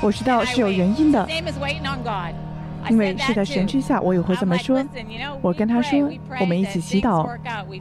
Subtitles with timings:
[0.00, 1.28] 我知道是有原因的，
[2.88, 4.84] 因为是在神之下，我也会这么说。
[5.42, 6.08] 我跟他说，
[6.40, 7.28] 我们一起祈祷，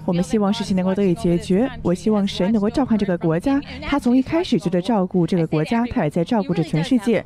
[0.06, 1.70] 我们希望事情能够得以解决。
[1.84, 7.24] 我希望神能够照看这个国家，他从一开始就在照顾这个国家，他也在照顾着全世界。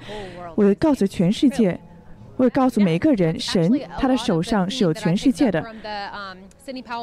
[0.55, 1.79] 我告诉全世界。
[2.41, 5.63] 会告诉每一个人，神他的手上是有全世界的。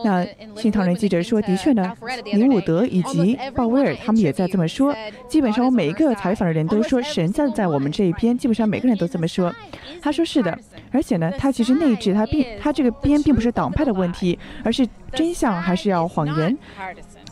[0.05, 0.27] 那
[0.57, 1.95] 新唐人记者说：“的确呢，
[2.35, 4.93] 尼伍德以及鲍威尔他们也在这么说。
[5.29, 8.37] 基本上我每一个采访的人都说，神站在我们这一边。
[8.37, 9.55] 基本上每个人都这么说。
[10.03, 10.59] 他说是的，
[10.91, 16.59] 而且呢，他其实内置他并他这个边并不是党派的问题，而是真相还是要谎言。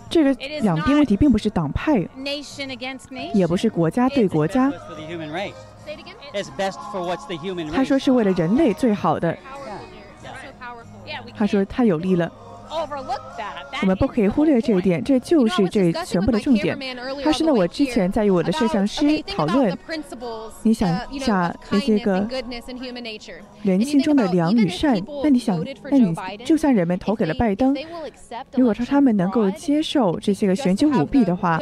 [0.08, 2.06] 这个两边问题并不是党派，
[3.34, 4.72] 也不是国家对国家。”
[7.72, 9.36] 他说是为了人类最好的。
[11.36, 12.30] 他说太有力了。
[13.82, 16.76] 我们不可以忽略这一点，这就是这全部的重点。
[17.22, 19.76] 他是呢，我之前在与我的摄像师讨论，
[20.62, 22.26] 你想一下那些个
[23.62, 26.14] 人性中的良与善，那你想，那你
[26.44, 27.74] 就算人们投给了拜登，
[28.54, 31.60] 如果说他们能够接受这些个选举舞弊的话，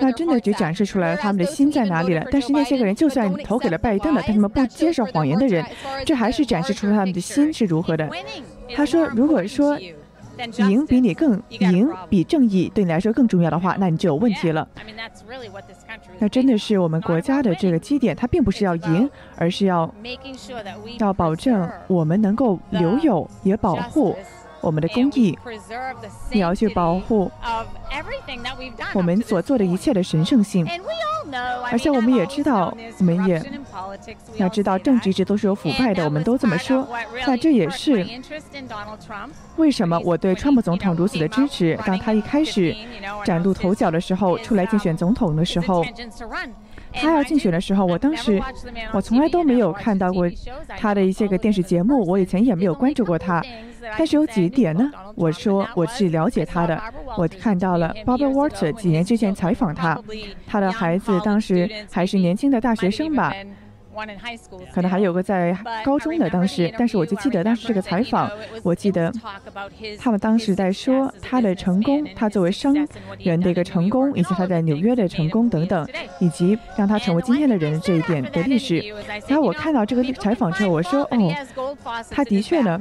[0.00, 2.24] 那真的就展示出来了他们的心在哪里了。
[2.30, 5.64] 但是那些个人就算投给了拜登了，但他们不接受谎言的人，
[6.04, 8.08] 这还是展示出了他们的心是如何的。
[8.74, 9.78] 他说：“如果说
[10.58, 14.66] 赢比你更赢比正义对你来说更重要的话，那你就有问题了。
[16.18, 19.92] 那真的是我们国家的这个基点，它并不是要赢，而是要
[20.98, 24.16] 要保证我们能够留有也保护。”
[24.60, 25.38] 我们的公益，
[26.32, 27.30] 你要去保护
[28.94, 30.66] 我们所做的一切的神圣性。
[31.70, 33.42] 而且我们也知道，我们也
[34.36, 36.88] 要知道，政治一直都是有腐败的，我们都这么说。
[37.26, 38.06] 那这也是
[39.56, 41.78] 为什么我对川普总统如此的支持。
[41.84, 42.74] 当他一开始
[43.24, 45.84] 崭露头角的时候，出来竞选总统的时候。
[46.90, 48.42] 他要竞选的时候，我当时
[48.92, 50.26] 我从来都没有看到过
[50.78, 53.42] 他的一些个电视节目，我以前也没有关注过他。
[53.96, 54.90] 但是有几点呢？
[55.14, 56.80] 我说我是了解他的，
[57.16, 60.00] 我看到了 Bob Water 几年之前采访他，
[60.46, 63.32] 他的孩子当时还是年轻的大学生吧。
[64.72, 68.30] 可能还有个在高中的当时，但是我就记得当时这个采访，
[68.62, 69.12] 我记得
[69.98, 72.74] 他们当时在说他的成功，他作为商
[73.18, 75.86] 人的一个成功，以及他在纽约的成功等等，
[76.20, 78.82] 以及让他成为今天的人这一点的历史。
[79.26, 81.34] 然后我看到这个采访之后，我说哦，
[82.10, 82.80] 他的确呢，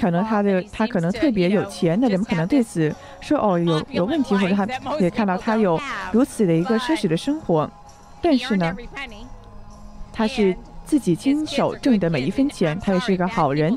[0.00, 4.66] 可能他的他可能特别有钱的人们可能对此说哦有有问题，或者他
[4.98, 5.80] 也看到他有
[6.12, 7.70] 如此的一个奢侈的生活，
[8.20, 8.76] 但是呢。
[10.14, 13.76] 他是自己亲手挣的每一分钱，他也是一个好人。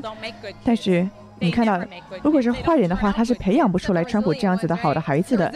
[0.62, 1.06] 但是
[1.40, 1.78] 你看到，
[2.22, 5.52] 如果是坏人的话，他是培养不出来川普这样子的好的孩子的。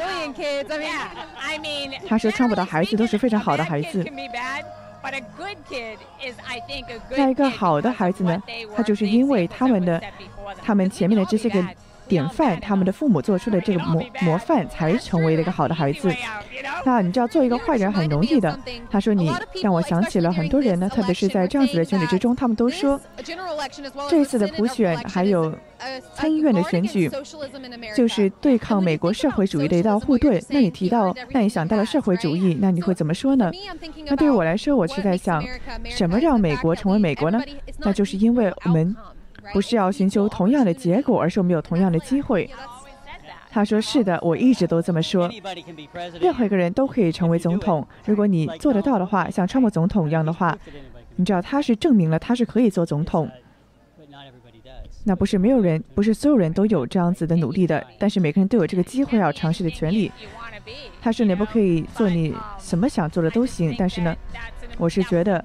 [2.09, 4.05] 他说川普的孩子都是非常好的孩子。
[7.11, 8.43] 那一个好的孩子呢？
[8.77, 10.03] 他就是因为他们的，
[10.61, 11.65] 他们前面的这些个。
[12.09, 16.13] 典范，他们的父母做出的这个模模范，才成为了一个好的孩子。
[16.85, 18.59] 那你知道，做一个坏人很容易的。
[18.91, 19.31] 他说：“你
[19.63, 23.01] 让我想起了很多人呢，特别是在这样子的选举之中，他们都说，
[24.09, 25.53] 这次的普选还有
[26.15, 27.11] 参议院的选举，
[27.97, 30.43] 就是对抗美国社会主义的一道护盾。
[30.49, 33.51] 那你提到，那你想到了社会主义，那你会怎么说呢？
[34.07, 35.43] 那对于我来说，我是在想，
[35.85, 37.41] 什么让美国成为美国呢？
[37.79, 38.95] 那就是因为我们。”
[39.53, 42.49] 不是要寻求同样的结果，而是我们有同样的机会。
[43.51, 45.31] 他说：“是的，我一直都这么说。
[46.19, 50.57] 任何一个人都可以成为总统，如果你做得到的话，像川普总统一样的话，
[51.17, 53.31] 你知道他是证明了他是可以做总统。
[55.05, 60.11] 那不是没有人，不是所有人都有这样子的努力的，但是每个人都有这个机会要尝试的权利。
[61.03, 64.17] 他说你不可以做你什么想做的都行，但是呢，
[64.79, 65.45] 我是觉得。”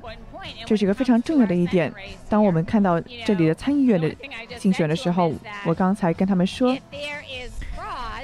[0.66, 1.92] 这是一个非常重要的一点。
[2.30, 4.10] 当我们看到这里的参议院的
[4.58, 5.32] 竞选的时候，
[5.66, 6.76] 我刚才跟他们说，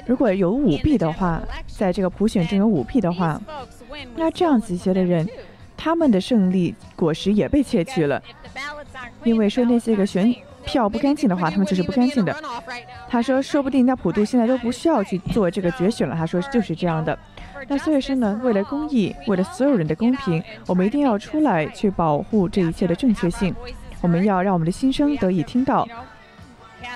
[0.06, 3.40] 如果有舞弊的话，在这个普选中有舞弊的话，
[4.16, 5.28] 那这样子一些的人，
[5.76, 8.22] 他们的胜利果实也被窃取了。
[9.22, 10.34] 因为说那些个选
[10.64, 12.34] 票不干净的话，他们就是不干净的。
[13.08, 16.14] 他说，说不定那普渡现在都不需要去做这个决选了。
[16.16, 17.18] 他说就是这样的。
[17.66, 23.54] 那所以说呢，为了公益，为了所有人的公平，我们一定要出来去保护这一切的正确性。
[24.00, 25.88] 我们要让我们的心声得以听到，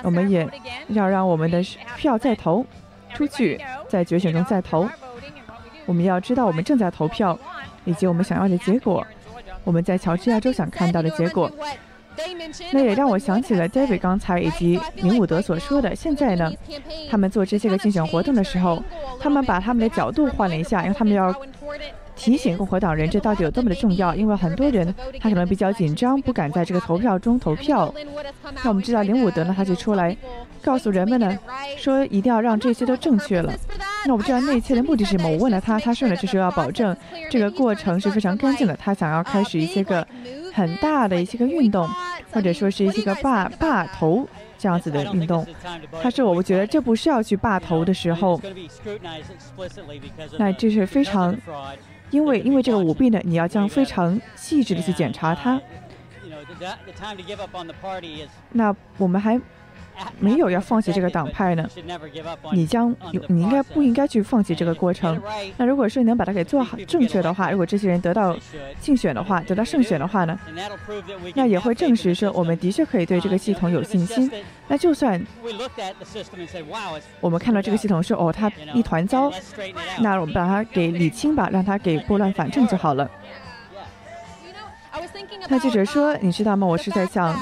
[0.03, 0.47] 我们也
[0.89, 1.61] 要让我们的
[1.97, 2.65] 票再投
[3.13, 4.87] 出去，在决选中再投。
[5.85, 7.37] 我们要知道我们正在投票，
[7.85, 9.05] 以及我们想要的结果。
[9.63, 11.51] 我们在乔治亚州想看到的结果。
[12.71, 15.95] 那也让我想起了 David 刚才以及林伍德所说的。
[15.95, 16.51] 现在呢，
[17.09, 18.83] 他们做这些个竞选活动的时候，
[19.19, 21.33] 他们把他们的角度换了一下，因为他们要
[22.15, 24.13] 提醒共和党人这到底有多么的重要。
[24.13, 27.93] 因为很多人他可能比较紧张，不敢在这个投票中投票。
[28.63, 30.15] 那我们知道林伍德呢，他就出来
[30.61, 31.37] 告诉人们呢，
[31.77, 33.53] 说一定要让这些都正确了。
[34.05, 35.29] 那我不知道那一切的目的是什么。
[35.29, 36.95] 我问了他，他说呢，就是要保证
[37.29, 38.75] 这个过程是非常干净的。
[38.75, 40.05] 他想要开始一些个
[40.59, 41.89] 很大的一些个运动。
[42.31, 45.43] 或者说是一些个霸霸头这样子的运动，
[45.99, 48.39] 他是：“我我觉得这不是要去霸头的时候，
[50.37, 51.35] 那这是非常，
[52.11, 55.59] 因为因为这个舞弊呢，你要将非常细致的去检查它。
[58.51, 59.41] 那我们还。”
[60.19, 61.67] 没有要放弃这个党派呢，
[62.51, 62.95] 你将
[63.27, 65.21] 你应该不应该去放弃这个过程？
[65.57, 68.35] 那如果说你能把它给做好正确的话，如果这些人得到
[68.79, 70.39] 竞选的话，得到胜选的话呢，
[71.35, 74.31] 那也会证实说我们的确可以对这个系统有信心。
[74.67, 75.19] 那就算
[77.19, 79.31] 我们看到这个系统是哦，它一团糟，
[79.99, 83.09] 那我们把它给理清吧，让它给拨乱反正就好了。
[85.47, 86.67] 那记者说，你知道吗？
[86.67, 87.35] 我是在想。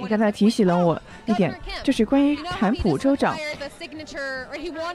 [0.00, 1.52] 你刚才提醒了我一点，
[1.82, 3.36] 就是关于坎普州长。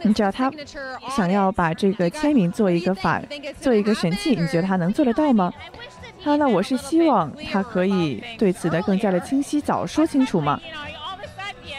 [0.04, 0.50] 你知道他
[1.10, 3.22] 想要把这个签名做一个法，
[3.60, 5.52] 做一个神器，你觉得他能做得到吗？
[6.24, 10.60] 他那我是希望他可以对此的更加的清晰，早说清楚嘛。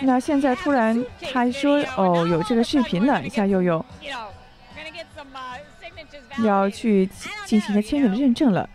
[0.02, 1.02] 那现在突然
[1.32, 3.84] 他说哦，有这个视频了，一下又有
[6.44, 7.08] 要去
[7.46, 8.68] 进行一个签名的认证了。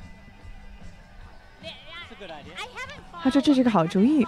[3.25, 4.23] 他说这是个好主意，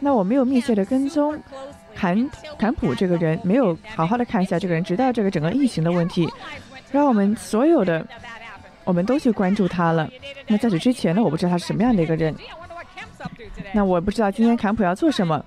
[0.00, 1.40] 那我没有密切的跟踪
[1.94, 6.28] 坎坎普这个人，没有好好的看一下这个人，直到这个整个疫情的问题，
[6.90, 8.04] 让我们所有的
[8.82, 10.10] 我们都去关注他了。
[10.48, 12.34] 那在此之前呢，我不知道他是什么样的一个人。
[13.72, 15.40] 那我不知道今天坎普要做什么，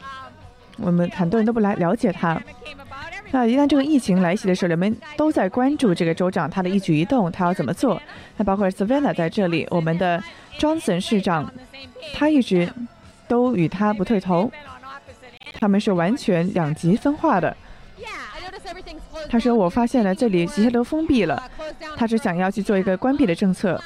[0.77, 2.41] 我们很多人都不来了解他。
[3.31, 8.01] 那一旦这个疫情来袭的时候，人们都在关注这个州长他的一举一动，他要怎么做？
[8.37, 10.23] 那包括 Savannah 在这里，我们的
[10.57, 11.51] Johnson 市长，
[12.13, 12.71] 他一直。
[13.33, 14.51] 都与他不对头，
[15.59, 17.57] 他们是完全两极分化的。
[19.27, 21.41] 他说：“我发现了这里一切都封闭了，
[21.97, 23.81] 他是想要去做一个关闭的政策。”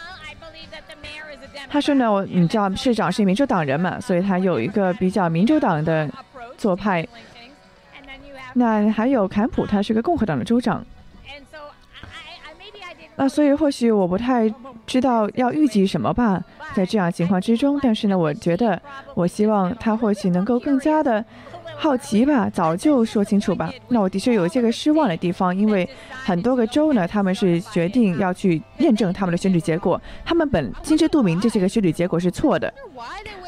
[1.71, 6.09] 他说呢：“我你知道市长是民主党人嘛，所以他有一个比较民主党的
[6.57, 7.07] 做派。
[8.55, 10.85] 那还有坎普，他是个共和党的州长。
[13.17, 14.49] 那所以或许我不太
[14.85, 16.41] 知道要预计什么吧。”
[16.75, 18.79] 在这样情况之中，但是呢，我觉得，
[19.15, 21.23] 我希望他或许能够更加的
[21.75, 23.71] 好奇吧，早就说清楚吧。
[23.87, 32.71] 那我的确有一些个失望的地方，因为很多个州呢，他们是决定要去验证他们的选举结果，他们本心知肚明这些个选举结果是错的。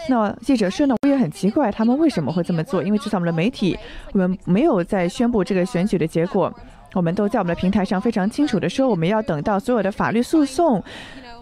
[0.07, 3.77] 那记者说呢，我也很奇怪他们为什么会这么做，因为至少我们的媒体，
[4.13, 6.51] 我们没有在宣布这个选举的结果，
[6.93, 10.83] 我们都在我们的平台上非常清楚的说，我们要等到所有的法律诉讼。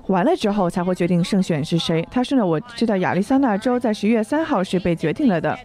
[0.08, 2.08] 完了之后才会决定胜选是谁。
[2.10, 5.58] 他说呢，我知道亚利桑那州在十一月三号是被决定了的。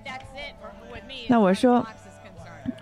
[1.29, 1.87] 那我说，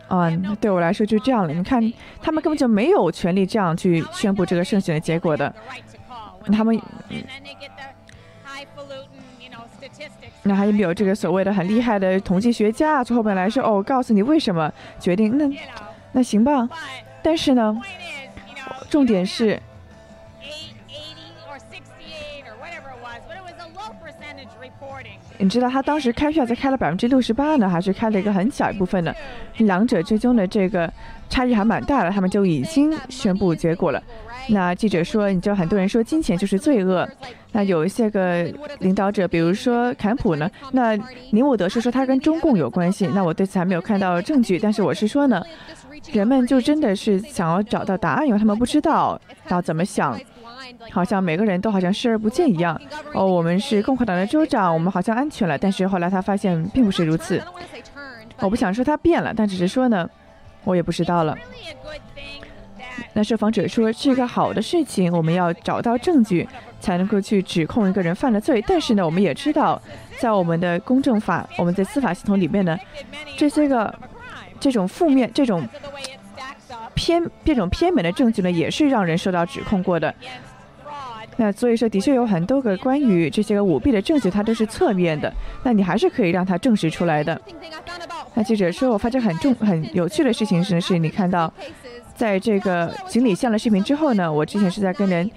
[0.08, 1.52] 嗯，对我来说就这样了。
[1.52, 1.92] 你看，
[2.22, 5.54] 他们根本就没有权利这样去宣布这个胜选的结果的。
[6.50, 6.80] 他们，
[10.42, 15.36] 那还有没有这个所谓的很厉害的统计学家从后面来说，哦，告诉你为什么决定？
[15.36, 15.46] 那，
[16.12, 16.68] 那行吧。
[17.22, 17.80] 但是呢，
[18.88, 19.60] 重点是。
[25.38, 29.14] 你知道他当时开票才开了百分之六十八呢，还是开了一个很小一部分呢？
[29.56, 30.92] 两者之间的这个
[31.30, 34.02] 差异还蛮大的，他们就已经宣布结果了。
[34.50, 37.08] 那记者说，你知道很多人说金钱就是罪恶。
[37.52, 38.44] 那有一些个
[38.80, 40.96] 领导者，比如说坎普呢，那
[41.30, 43.08] 尼伍德是说他跟中共有关系。
[43.14, 45.42] 那我对此还没有看到证据，但是我是说呢，
[46.12, 50.18] 人们就真的是想要找到答案，因为他们不知道要怎么想。
[50.90, 52.80] 好像每个人都好像视而不见一样。
[53.12, 55.58] 哦，我们是共和党的州长，我们好像安全了。
[55.58, 57.42] 但是后来他发现并不是如此。
[58.38, 60.08] 我不想说他变了，但只是说呢，
[60.64, 61.36] 我也不知道了。
[63.12, 66.48] 那受访者说是一个好的事情，我们要找到证据
[66.80, 68.62] 才能够去指控一个人犯了罪。
[68.66, 69.80] 但是呢，我们也知道，
[70.18, 72.78] 在我们的公正法，我们在司法系统里面呢，
[73.36, 73.92] 这些个
[74.58, 75.66] 这种负面、这种
[76.94, 80.14] 偏、这种偏门的证据呢，也是让人受到指控过的。
[81.36, 85.32] 那所以说，的确有很多个关于这些个舞弊的证据，它都是侧面的。
[85.62, 87.40] 那你还是可以让它证实出来的。
[88.34, 91.50] 那记者说，我发现很重、很有趣的事情是，是你看到，
[92.20, 95.30] 在这个锦鲤下了视频之后呢，我之前是在跟人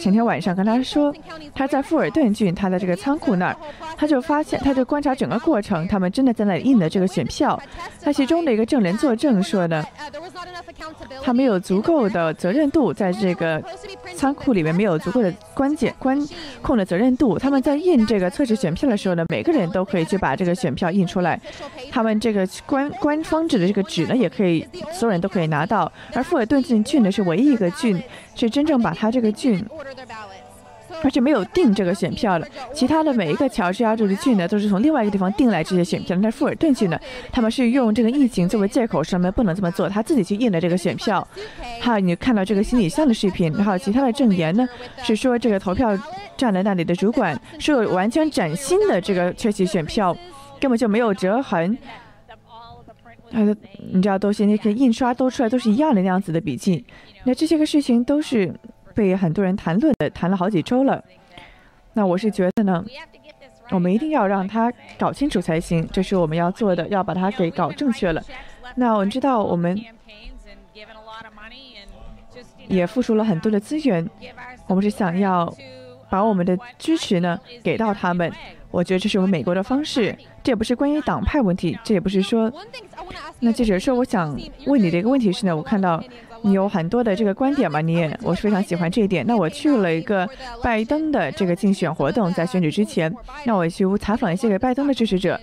[0.00, 1.14] 前天晚上跟他说，
[1.54, 3.56] 他在富尔顿郡，他的这个仓库那儿，
[3.96, 7.60] 他就发现，他就观察整个过程，他们真的在那里印的这个选票。
[8.04, 9.84] 那其中的一个证人作证说呢，
[11.22, 13.62] 他没有足够的责任度，在这个
[14.16, 16.18] 仓库里面没有足够的关键关
[16.60, 17.38] 控的责任度。
[17.38, 21.40] 他们在印这个测试选票的时候呢，每个人都可以去把这个选票印出来。
[21.90, 25.90] 他们这个官官方制的这个纸呢，也可以所有人都可以拿到。
[26.14, 28.02] 而富尔顿郡郡呢，是唯一一个郡
[28.34, 29.64] 是真正把他这个郡。
[31.02, 36.16] 而且没有订这个选票了，其他的每一个乔治亚州的郡呢，都是从另外一个地方订来这些选票。
[36.22, 37.00] 但是富尔顿郡呢，
[37.32, 41.26] 他们是用这个疫情作为借口，什么不能这么做，他自己去印了这个选票。
[41.80, 44.68] 还有你看到这个行李箱的视频，还有其他的证言呢，
[45.02, 45.98] 是说这个投票
[46.36, 50.16] 站的那里的主管是有完全崭新的这个确实选票，
[50.60, 51.76] 根本就没有折痕。
[53.32, 53.56] 他的
[53.92, 56.84] 你知道，都现在可以印刷都出来都是一样的那样子的笔记。
[57.24, 58.54] 那这些个事情都是。
[58.94, 61.02] 被很多人谈论的，谈了好几周了。
[61.94, 62.84] 那我是觉得呢，
[63.70, 68.22] 我们一定要让他搞清楚才行，这是我们要做的，要把它给搞正确了。
[68.74, 69.82] 那我们知道，我们
[72.68, 74.06] 也付出了很多的资源，
[74.66, 75.50] 我们是想要
[76.10, 78.30] 把我们的支持呢给到他们。
[78.72, 80.12] 我觉得这是我们美国的方式，
[80.42, 82.52] 这也不是关于党派问题，这也不是说。
[83.38, 84.36] 那记者说，我想
[84.66, 86.02] 问你的一个问题是呢，我看到。
[86.44, 87.80] 你有很多的这个观点嘛？
[87.80, 89.24] 你也，我是非常喜欢这一点。
[89.28, 90.28] 那我去了一个
[90.60, 93.14] 拜登的这个竞选活动，在选举之前，
[93.46, 95.40] 那我去采访一些个拜登的支持者，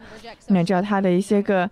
[0.47, 1.71] 那知道他的一些个，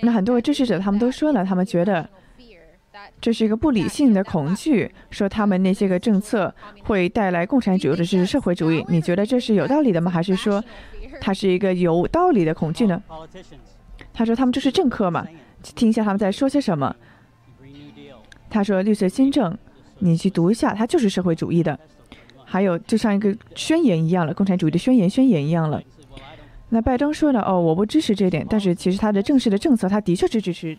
[0.00, 2.04] 那很多支持者他们都说了，他们觉得
[3.20, 6.54] 这是一个不理性的恐惧，说他们那些个政策
[6.84, 8.84] 会带来共产主义或者是社会主义。
[8.88, 10.10] 你觉得这是有道理的吗？
[10.10, 10.62] 还是说
[11.20, 13.02] 它是一个有道理的恐惧呢？
[14.12, 15.26] 他说他们就是政客嘛，
[15.74, 16.94] 听一下他们在说些什么。
[18.48, 19.58] 他说：“绿色新政，
[19.98, 21.78] 你去读一下，它就是社会主义的。
[22.44, 25.82] 还有，就像一个宣言一样了，共产主义的宣言宣言一样了。
[26.68, 27.42] 那拜登说呢？
[27.42, 30.78] 哦，我不支持这点，但是其实他的正式的政策，他的确是支持。”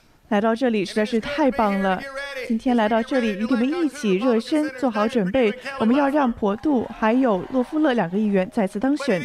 [0.31, 2.01] 来到这里实在是太棒了！
[2.47, 5.53] 今天来到这里与你们一起热身，做好准备。
[5.77, 9.21] 我们要让普杜还有洛夫勒两个议员再次当选。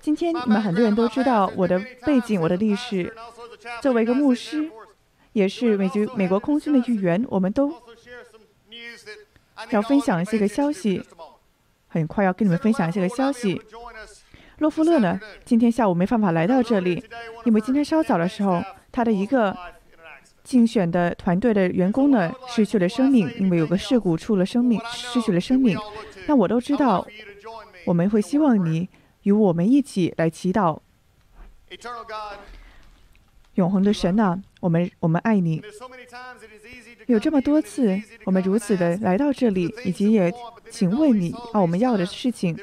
[0.00, 3.14] 今天你们很多人都知道我的背景，我的历史。
[3.82, 4.70] 作为一个牧师，
[5.34, 7.70] 也是美军美国空军的一员，我们都
[9.68, 11.04] 要分享一些个消息。
[11.88, 13.60] 很快要跟你们分享一些个消息。
[14.60, 15.20] 洛夫勒呢？
[15.44, 17.04] 今天下午没办法来到这里，
[17.44, 18.62] 因为今天稍早的时候，
[18.94, 19.56] 他的一个
[20.44, 25.76] 竞选的团队的员工呢失去了生命，因为有个事故出了生命，失去了生命。
[26.28, 27.04] 那我都知道，
[27.84, 28.88] 我们会希望你
[29.24, 30.78] 与我们一起来祈祷。
[33.54, 35.60] 永恒的神呐，我们我们爱你。
[37.06, 40.32] 有这么多次，我们如此的来到这里，以及也
[40.70, 42.56] 请问你啊，我们要的事情。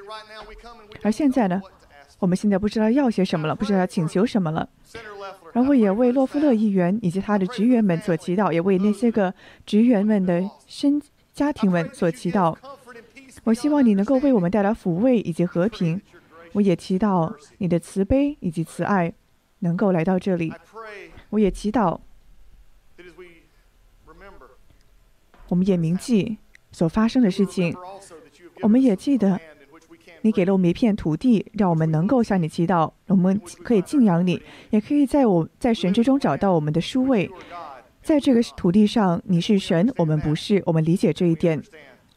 [1.04, 1.62] 而现在呢？
[2.20, 4.70] 我们现在不知道要些什么了，不知道要请求什么了。
[5.54, 9.34] 然后也为洛夫勒议员以及他的职员们所祈祷，也为那些个
[9.66, 11.02] 职员们的身
[11.34, 12.56] 家庭们所祈祷。
[13.44, 16.02] 我希望你能够为我们带来抚慰以及和平。
[16.54, 19.14] 我也祈祷你的慈悲以及慈爱
[19.60, 20.54] 能够来到这里。
[21.30, 22.00] 我也祈祷，
[25.48, 26.38] 我们也铭记
[26.72, 27.76] 所发生的事情。
[28.62, 29.40] 我们也记得。
[30.22, 37.30] 你给了我们一片土地，让我们能够向你祈祷，我们可以敬仰你，也可以在我在神之中找到我们的殊位。
[38.04, 40.62] 在这个土地上，你是神，我们不是。
[40.66, 41.62] 我们理解这一点，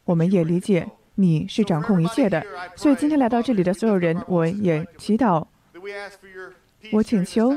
[0.03, 2.43] 我们也理解你是掌控一切的。
[2.75, 5.45] 所以今天来到这里的所有人，我也祈祷，
[6.91, 7.55] 我请求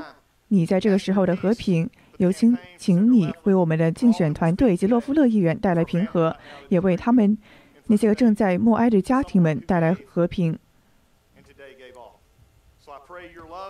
[0.48, 1.88] 你在这个时候的和平。
[2.18, 6.36] 有请，请你为我们的竞选团队以及洛夫勒议员带来平和，
[6.68, 7.38] 也为他们。
[7.88, 10.58] 那些个正在默哀的家庭们带来和平。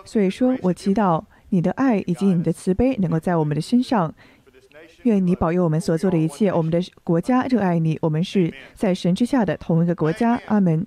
[0.04, 4.14] 所以说我祈祷你的爱以及你的慈悲能够在我们的身上。
[5.04, 6.52] 愿你保佑我们所做的一切。
[6.52, 10.40] 我们的国家热爱你，我们是在神之下的同一个国家。
[10.46, 10.84] 阿门。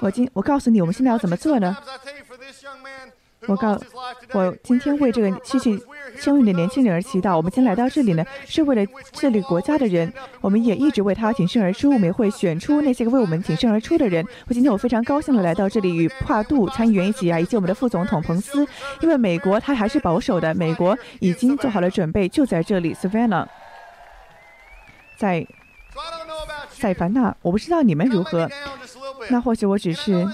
[0.00, 1.76] 我今我告诉你，我们现在要怎么做呢？
[3.48, 3.78] 我告
[4.32, 5.82] 我今天为这个失去
[6.16, 7.36] 生命的年轻人而祈祷。
[7.36, 10.12] 我们今天来到这里呢，是为了治理国家的人。
[10.40, 11.88] 我们也一直为他挺身而出。
[11.88, 14.24] 我们也会选出那些个为我们挺身而出的人。
[14.46, 18.66] 我今天我非常高兴的来到这里，与帕杜参议员一起啊，以及我们的副总统彭斯。
[19.00, 23.46] 因为美国他还是保守的，美国已经做好了准备，就在这里，Savannah，
[25.18, 25.46] 在
[26.82, 27.32] 塞凡纳。
[27.42, 28.48] 我不知道你们如何。
[29.30, 30.26] 那或许我只是，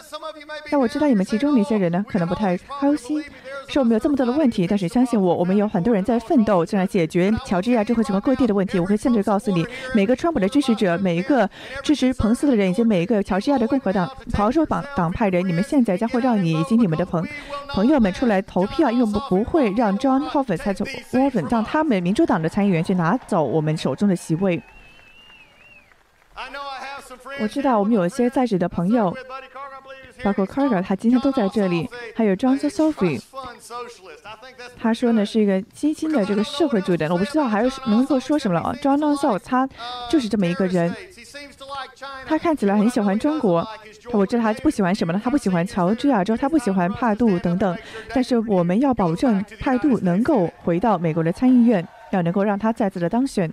[0.72, 2.02] 那我知道你们其中哪些人呢？
[2.08, 3.22] 可能不太开心，
[3.68, 4.66] 说我们有这么多的问题。
[4.66, 8.80] 但是相信我，我们有很多人在奋斗，正在解决乔治亚州和整个各地的问题。
[8.80, 11.48] 我可以现在告诉你，每个川普的支持者，每一个
[11.82, 17.22] 支持彭斯的人，以及每一个乔治亚的共和党保守党党派人，你们现在将会让你以及你们的朋
[17.74, 24.62] 朋友们出来投票，因为我们不会让 John Hoffman 参走 Warren，让他们民主党的参议员去拿走我们手中的席位。
[27.40, 29.14] 我知道我们有一些在职的朋友，
[30.22, 33.20] 包括 Carter，他今天都在这里，还有 John Sophie，
[34.80, 38.74] 他说呢是一个新兴的这个社会主义的，我不知道还有能够说什么了。
[38.82, 39.68] John s o p h 他
[40.10, 40.94] 就是这么一个人，
[42.26, 43.66] 他看起来很喜欢中国，
[44.12, 45.20] 我知道他不喜欢什么呢？
[45.22, 47.76] 他不喜欢乔治亚州，他不喜欢帕杜等等。
[48.14, 53.50] 但是我们要保证帕杜能够回到美国的参议院，要能够让他再次的当选。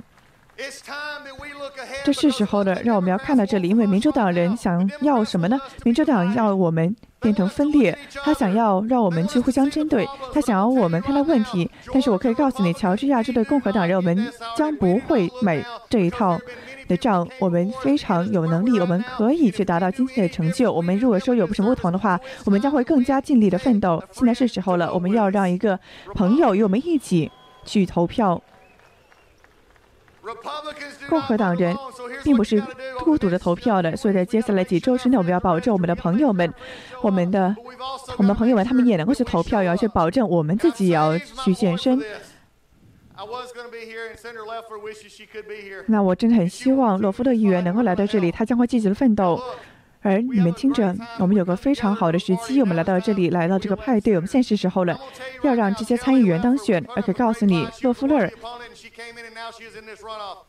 [2.06, 5.60] 这是时候了，让我们要看到这里，因为民主党人想要什么呢？
[5.84, 11.70] 民主党要我们变成分裂，他想要让我们去互相针对，他想要我们看到问题。
[11.92, 16.40] 但是我可以告诉你，乔治亚州的共和党人，我们将不会买这一套
[16.88, 17.28] 的账。
[17.40, 20.72] 我们非常有能力，我们可以去达到今天的成就。
[20.72, 24.02] 我们如果说有什么不同的话，我们将会更加尽力的奋斗。
[24.12, 25.78] 现在是时候了，我们要让一个
[26.14, 27.30] 朋友与我们一起
[27.66, 28.42] 去投票。
[31.10, 31.76] 共和党人
[32.24, 32.62] 并不是
[33.00, 36.52] 孤独的投票的，所以在接下来几周之内，我们要保证我们的朋友们，
[37.02, 37.56] 我们的
[38.18, 42.02] 我们的朋友们，他们也能够去投票，也要去保证我们自己也要去现身。
[45.88, 49.40] 那我真的很希望洛夫特议员能够来到这里，他将会继续的奋斗。
[50.06, 54.96] 而你们听着，我们有个非常好的时机，我们来到这里，来到这个派对，我们现是时候了，
[55.42, 56.86] 要让这些参议员当选。
[56.96, 58.30] 而且告诉你，洛夫勒，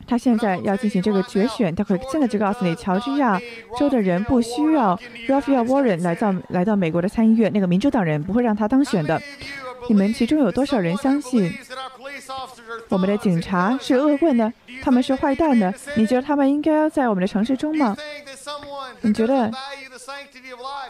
[0.07, 3.41] 他现在要进行这个决选，他会现在就告诉你，乔治亚
[3.79, 4.95] 州的人不需要
[5.27, 9.19] Raphael Warren 来到来到美国的参议院，那个民主党人不会让他当选的。
[9.89, 11.53] 你们其中有多少人相信
[12.89, 14.53] 我们的警察是恶棍呢？
[14.83, 15.73] 他们是坏蛋呢？
[15.97, 17.97] 你觉得他们应该在我们的城市中吗？
[19.01, 19.51] 你觉得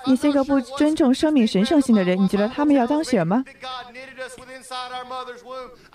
[0.06, 3.44] 那些个不尊重生命神圣性的人，你觉得他们要当选吗？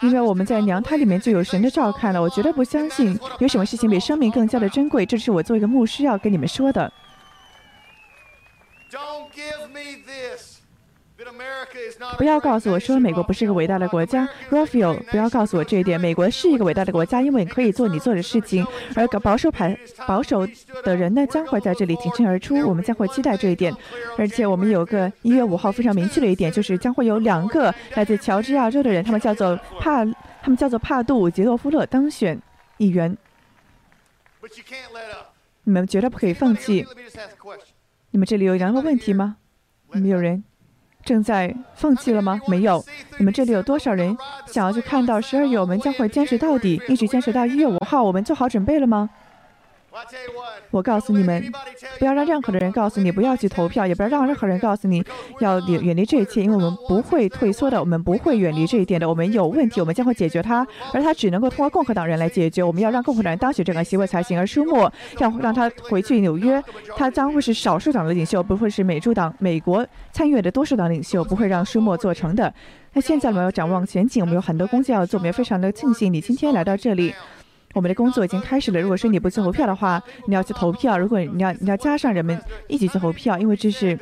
[0.01, 5.05] 因为我们在娘胎里面就有神的照看了，我绝对不相信有什么事情比生命更加的珍贵。
[5.05, 6.91] 这是我作为一个牧师要跟你们说的。
[12.17, 15.99] 不要告诉我说美国不是一个伟大的国家，Raphael，不要告诉我这一点。
[15.99, 18.65] 美国是一个伟大的国家，因为你可以做你做的事情。
[18.95, 19.77] 而保守派、
[20.07, 20.47] 保守
[20.83, 22.55] 的人呢，将会在这里挺身而出。
[22.67, 23.73] 我们将会期待这一点。
[24.17, 30.05] 而且我们有个一月五号非常明确的一点，就是将会有两个来自乔治亚州的人，他们叫做帕，
[30.41, 32.39] 他们叫做帕杜·杰洛夫勒当选
[32.77, 33.15] 议员。
[35.63, 36.85] 你们绝对不可以放弃。
[38.11, 39.37] 你们这里有两个问题吗？
[39.91, 40.43] 没有人。
[41.03, 42.39] 正在放弃了吗？
[42.47, 42.83] 没有。
[43.17, 45.59] 你们这里有多少人想要去看到十二月？
[45.59, 48.03] 我们将会坚持到底，一直坚持到一月五号。
[48.03, 49.09] 我们做好准备了吗？
[50.71, 51.43] 我告诉你们，
[51.99, 55.03] 不要让任何的人告诉你不要去投票，也不要让任何人告诉你
[55.39, 59.07] 要远远离这一切，因为我们不会退缩的，我们不会远离这一点的。
[59.07, 62.63] 我们有问题，我们将会解决它，而它只能够通过共和党人来解决。
[62.63, 64.39] 我们要让共和党人当选这个席位才行。
[64.39, 66.63] 而舒默要让他回去纽约，
[66.95, 72.53] 他将会是少数党的领袖，不会是美驻党美国参议院的多数党领袖，不会让舒默做成的。
[72.93, 77.13] 那现在我们要展望前景，我们有很多工作要做，我们也非常的庆幸你今天来到这里。
[77.73, 78.79] 我们的工作已经开始了。
[78.81, 80.97] 如果说你不去投票的话，你要去投票。
[80.97, 83.97] 如果你要你要加上人们一起去投票，因为这是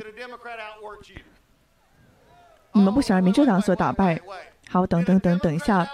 [2.72, 4.20] 你们不想让民主党所打败。
[4.68, 5.86] 好，等等等等一下，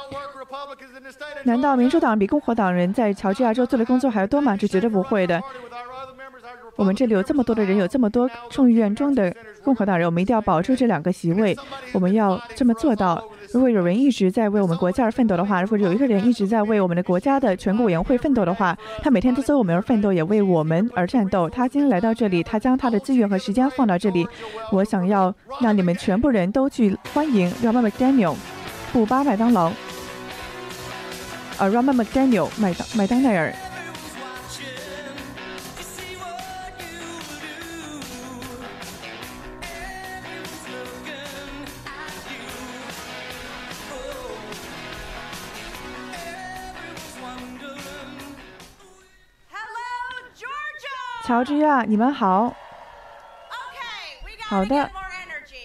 [1.44, 4.56] 难道民主党比共和党人在乔治亚州做的工作还要多吗？
[4.56, 5.40] 这绝对不会的。
[6.76, 9.34] 我们这里有这么多的人，有这么多众议院中的
[9.64, 11.56] 共和党人，我们一定要保住这两个席位。
[11.94, 13.22] 我们要这么做到。
[13.56, 21.48] 如果有人一直在为我们国家而奋斗的话，如果有一个人一直在为我们的国家的全国委员会奋斗的话，他每天都为我们而奋斗，也为我们而战斗。
[21.48, 24.28] 他今天来到这里，他将他的资源和时间放到这里。
[24.70, 28.34] 我想要让你们全部人都去欢迎 Rama McDaniel，
[28.92, 29.72] 布巴麦当劳，
[31.56, 33.54] 呃，Rama McDaniel 麦当麦当奈尔。
[51.26, 52.54] 乔治亚，你们好。
[54.44, 54.88] 好的，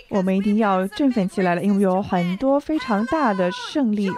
[0.10, 4.10] 我们一定要振奋起来了，因为有很多非常大的胜利。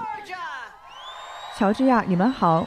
[1.57, 2.65] 乔治亚，你们好。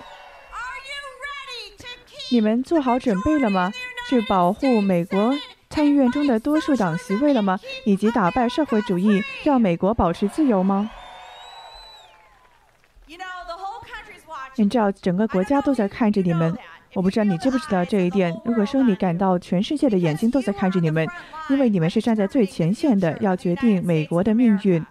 [2.31, 3.73] 你们做好准备了吗？
[4.11, 5.33] 去保护美国
[5.71, 7.59] 参议院中的多数党席位了吗？
[7.87, 10.91] 以及打败社会主义，让美国保持自由吗？
[13.07, 16.55] 你知道，整个国家都在看着你们。
[16.97, 18.35] 我不知道你知不知道这一点。
[18.43, 21.07] 如果说你感到全世界的眼睛都在看着你们，
[21.51, 24.83] 因为你们是站在最前线的，要决定美国的命运。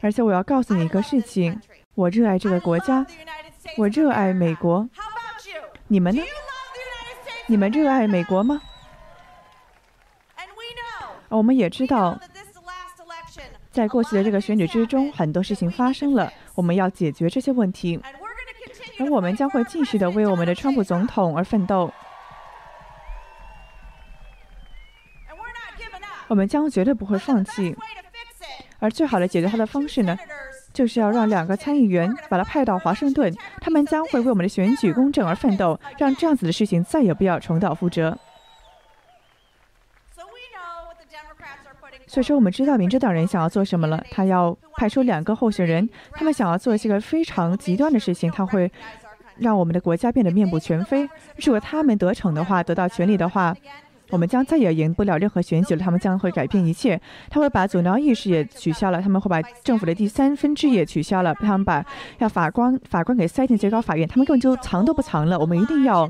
[0.00, 1.60] 而且我要告诉你一个事情：
[1.96, 3.04] 我热爱这个国家，
[3.76, 4.88] 我热爱美国。
[5.88, 6.22] 你们呢？
[7.48, 8.62] 你们热爱美国吗？
[11.30, 12.16] 我们也知道，
[13.72, 18.00] 在过去的这个选举之中，很多事情发生了，我们要解决这些问题。
[18.98, 21.92] 而我们将会继续的为我们的川普总统而奋斗。
[26.28, 27.76] 我们将绝对不会放弃。
[28.78, 30.16] 而最好的解决他的方式呢，
[30.72, 38.18] 就是要让两个参议员把他派到华盛顿，他们将会为我们的选举公正而奋斗，让这样子的事情再也不要重蹈覆辙。
[42.12, 44.04] 所以说，我们知道民主党人想要做什么了。
[44.10, 48.30] 他要派出两个候选人，他们想要做一些个非常极端的事情。
[48.30, 48.70] 他会
[49.38, 51.08] 让我们的国家变得面目全非。
[51.36, 53.56] 如果他们得逞的话，得到权力的话，
[54.10, 55.80] 我们将再也赢不了任何选举了。
[55.82, 57.00] 他们将会改变一切。
[57.30, 59.00] 他会把阻挠意识也取消了。
[59.00, 61.34] 他们会把政府的第三分之也取消了。
[61.36, 61.82] 他们把
[62.18, 64.06] 要法官法官给塞进最高法院。
[64.06, 65.38] 他们根本就藏都不藏了。
[65.38, 66.06] 我们一定要。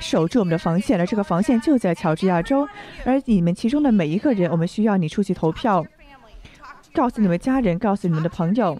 [0.00, 2.68] 守住我们的防线，而这个防线就在乔治亚州。
[3.04, 5.84] 而你们其中的每一个人，我们需要你出去投票，
[6.92, 8.78] 告诉你们家人，告诉你们的朋友，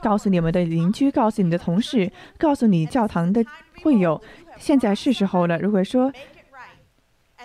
[0.00, 3.44] 告诉你们的邻居，告诉你的同事，告诉你教堂的
[3.82, 4.20] 会友，
[4.58, 5.58] 现在是时候了。
[5.58, 6.12] 如果说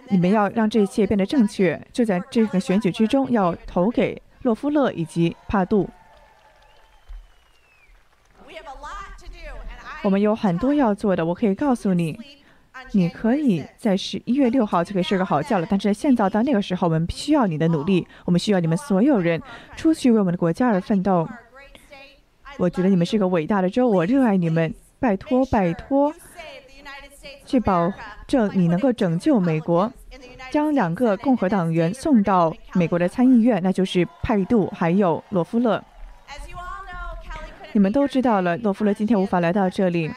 [0.10, 5.90] 你们要让这一切变得正确，就在这个选举之中，要投给洛夫勒以及帕杜。
[10.04, 12.37] 我们有很多要做的，我可以告诉你。
[12.92, 19.42] 你可以在十一月六号就可以睡个好觉了，但是现在到那个时候，我们需要你的努力，我们需要你们所有人
[19.76, 21.28] 出去为我们的国家而奋斗。
[22.58, 26.13] 我觉得你们是个伟大的州，我热爱你们，拜托拜托，
[27.46, 27.92] 去保
[28.26, 29.92] 证你能够拯救美国，
[30.52, 35.84] 将两个共和党员送到美国的参议院，那就是派杜还有罗夫勒。
[37.74, 40.10] 你们都知道了，洛夫勒今天无法来到这里。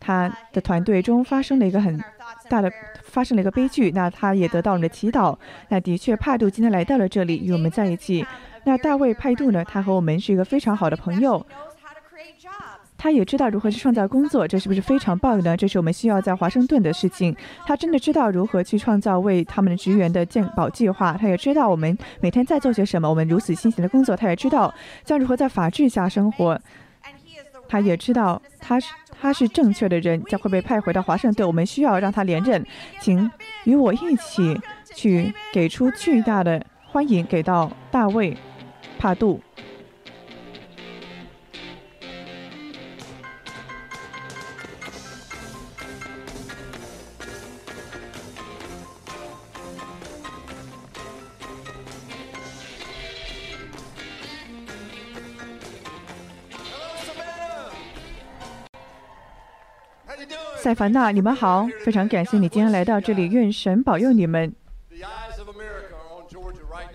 [0.00, 2.02] 他的团队中发生了一个很
[2.48, 2.72] 大的，
[3.04, 3.92] 发生了一个悲剧。
[3.92, 5.36] 那他也得到了祈祷。
[5.68, 8.26] 那的确，帕杜今天来到了这里，与我们在一起。
[8.64, 9.64] 那大卫·派杜呢？
[9.64, 11.46] 他和我们是一个非常好的朋友。
[13.02, 15.56] 他也知道如何去创造工作，这是不是非常棒呢？
[15.56, 17.34] 这是我们需要在华盛顿的事情。
[17.66, 21.14] 他真的知道如何去创造为他们的职员的健保计划。
[21.18, 23.08] 他也知道我们每天在做些什么。
[23.08, 26.60] 我们如此辛勤的工作，他也知道将如何在法治下生活。
[27.70, 31.46] 他也知道他是他是正确的人，将会被派回到华盛顿。
[31.46, 32.64] 我们需要让他连任，
[33.00, 33.30] 请
[33.64, 34.58] 与我一起
[34.94, 38.32] 去给出巨大的欢迎，给到大卫·
[38.98, 39.40] 帕杜。
[60.62, 64.54] 塞凡纳，你们好，非常感谢你今天来到这里，愿神保佑你们。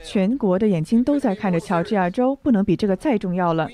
[0.04, 3.68] 全国的眼睛都在看着乔治亚州，不能比这个再重要了。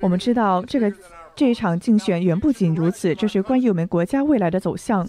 [0.00, 0.90] 我们知道这个
[1.36, 5.06] 这一场竞选远不仅如此，这是关于我们国家未来的走向。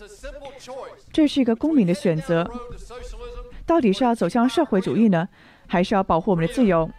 [1.13, 2.46] 这是一个公民的选择，
[3.65, 5.30] 到底是要走向社会主义呢，
[5.65, 6.89] 还是要保护我们的自由？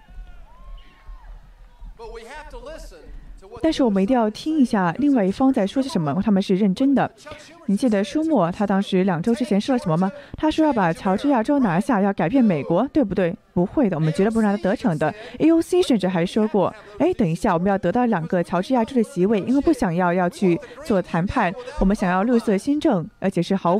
[3.63, 7.11] 但是我们一定要听一下另外一方在说些什么，他们是认真的。
[7.67, 10.11] 你记得舒默他当时两周之前说了什么吗？
[10.37, 13.37] 他说要把乔治亚州拿下，要改变美国，对不对？
[13.53, 15.15] 不会的，我们绝对不会让他得逞的。
[15.39, 23.79] AOC 甚至还说过，哎，等一下，我们要得到两个乔治亚州的席位，因为不想要要去做谈判，我们想要绿色新政，而且是毫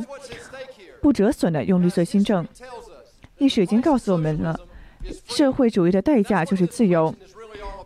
[1.01, 2.47] 不折损的用绿色新政。
[3.39, 4.55] 历史已经告诉我们了，
[5.25, 7.13] 社会主义的代价就是自由。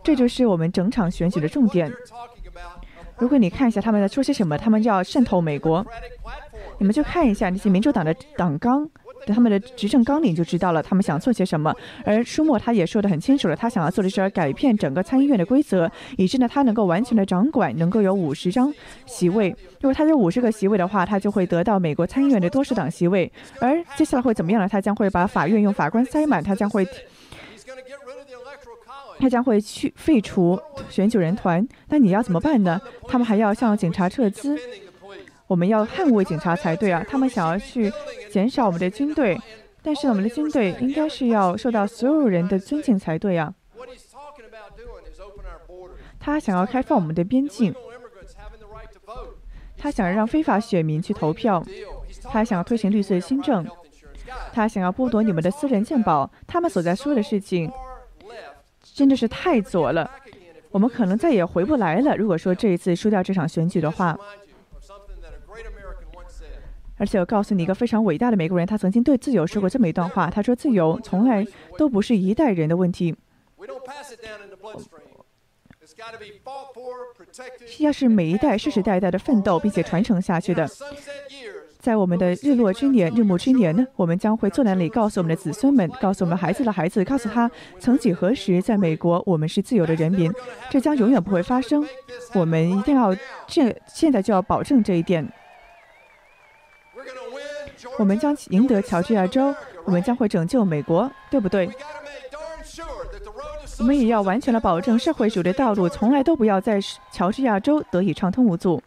[0.02, 1.92] 这就是我们整场选举的重点。
[3.18, 5.84] 如果你看一下他们在说些什么，他们要渗透美国，
[6.78, 8.88] 你们就看一下那些民主党的党纲
[9.28, 11.74] 他们的执政纲领就知道了他们想做些什么。
[12.04, 18.72] 而舒默他也说得很清楚了，他想要做的是改变整个参议院的规则，以致呢他能够完全的掌管，能够有五十张
[19.06, 19.48] 席位。
[19.80, 23.32] 如果他有五十个席位的话，他就会得到美国参议院的多数党席位。
[23.60, 24.68] 而接下来会怎么样呢？
[24.68, 26.86] 他将会把法院用法官塞满，他将会。
[29.18, 32.80] 他将会去废除选举人团，那你要怎么办呢？
[33.08, 34.56] 他们还要向警察撤资，
[35.46, 37.04] 我们要捍卫警察才对啊！
[37.08, 37.90] 他们想要去
[38.30, 39.38] 减少我们的军队，
[39.82, 43.54] 但是我们的军队应该是要受到所有人的尊敬才对啊！
[46.18, 47.74] 他想要开放我们的边境，
[49.78, 51.64] 他想让非法选民去投票，
[52.24, 53.64] 他想要推行绿色新政，
[54.52, 57.70] 他想要剥夺你们的私人鉴宝，他们所在说的事情。
[58.96, 60.10] 真的是太左了，
[60.70, 62.16] 我们可能再也回不来了。
[62.16, 64.18] 如果说这一次输掉这场选举的话，
[66.96, 73.14] 而且我告诉你一个非常伟大的美国人，他曾经对自由说过这么一段话：他说，自由从来都不是一代人的问题，
[77.80, 80.66] 要是每一代世世代代的奋斗并且传承下去的。
[81.86, 90.28] 在我们的日落之年、日暮之年呢，我们将会坐在那里，告诉我们的子孙们，告诉我们孩子的孩子，告诉他，曾几何时，在美国，我们是自由的人民，
[90.68, 91.86] 这将永远不会发生。
[92.34, 93.14] 我们一定要
[93.46, 95.32] 这现在就要保证这一点。
[98.00, 101.70] 我们将赢得乔治亚州，我们将会拯救美国，对不对？
[103.78, 106.80] 我们也要完全的保证社会主义的道路从来都不要在
[107.12, 108.82] 乔治亚州得以畅通无阻。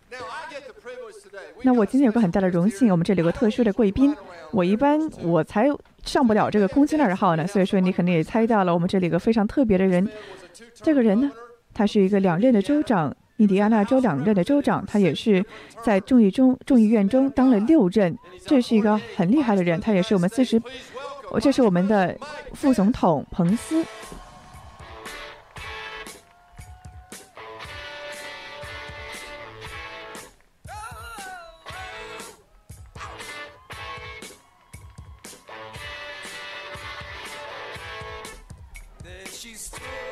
[1.63, 4.15] 那我今天有个很大的荣幸，我们这里有个特殊的贵宾。
[4.51, 5.67] 我一般我才
[6.03, 10.07] 上不了这个空军二号呢，所以说你肯定也猜到了，我们这里有个非常特别的人。
[10.73, 11.31] 这个人呢，
[11.73, 15.45] 他是一个两任的州长，印第安纳州两任的州长，他也是
[15.83, 19.79] 在众议中众议院中当了六任，这是一个很厉害的人。
[19.79, 20.61] 他也是我们四十，
[21.41, 22.17] 这是我们的
[22.53, 23.85] 副总统彭斯。
[39.39, 40.08] she's still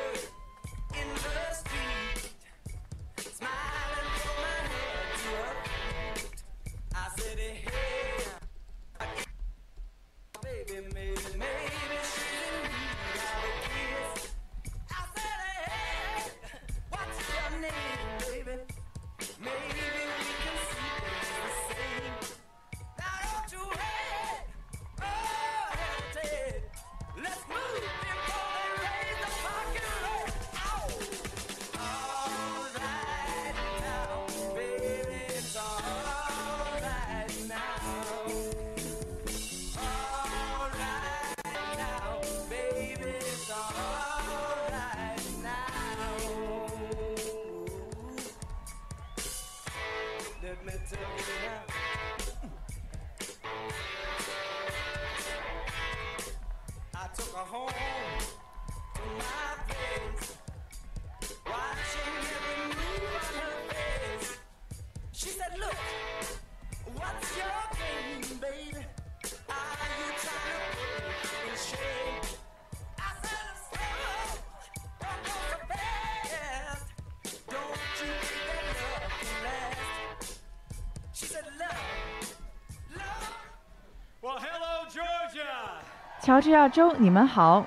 [86.28, 87.64] 乔治亚州，你们好。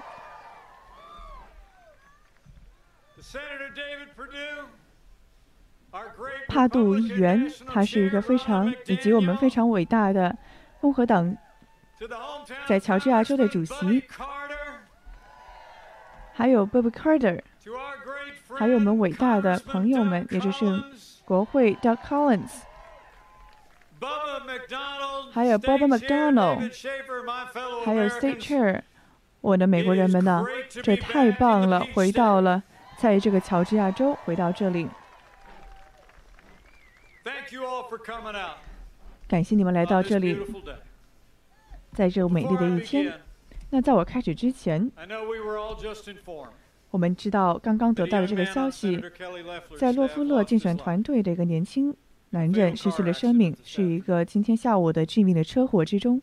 [6.48, 10.38] 帕杜议员，他是一个非常以及我们非常伟大的
[10.80, 11.36] 共和党
[12.68, 14.04] 在乔治亚州的主席，
[16.32, 17.42] 还有 Bob Carter，
[18.60, 20.68] 还有我们伟大的朋友们，也就是
[21.26, 22.62] 国会 Doug Collins。
[25.32, 26.58] 还有 Bob McDonald，
[27.86, 28.82] 还有 State Chair，
[29.42, 30.44] 我的美国人们呢？
[30.84, 31.86] 这太棒了！
[31.94, 32.64] 回到了
[32.98, 34.88] 在这个乔治亚州，回到这里。
[39.28, 40.36] 感谢你们来到这里，
[41.94, 43.22] 在这美丽的一天。
[43.70, 44.92] 那在我开始之前，
[46.90, 49.00] 我们知道刚刚得到的这个消息，
[49.78, 51.96] 在洛夫勒竞选团队的一个年轻。
[52.32, 56.22] 男人失去了生命，是一个今天下午的致命的车祸之中。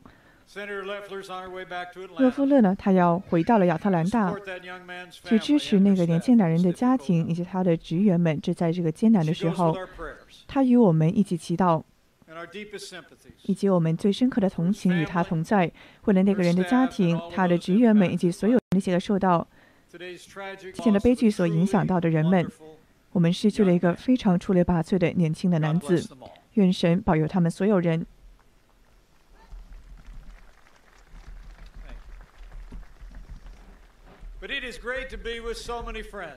[2.19, 4.35] 勒夫勒呢，他要回到了亚特兰大，
[5.11, 8.41] 去支持那个年轻男人的家庭以及他的职员们。
[8.41, 9.77] 这在这个艰难的时候，
[10.47, 11.83] 他与我们一起祈祷。
[13.45, 15.71] 以及我们最深刻的同情与他同在。
[16.05, 19.47] 为了那个人的家庭、他的职员们以及所有那些个受到
[19.91, 22.47] 今天的悲剧所影响到的人们，
[23.13, 26.17] 我们失去了一个非常出类拔萃的年轻的男子。
[26.55, 28.05] 愿神保佑他们所有人。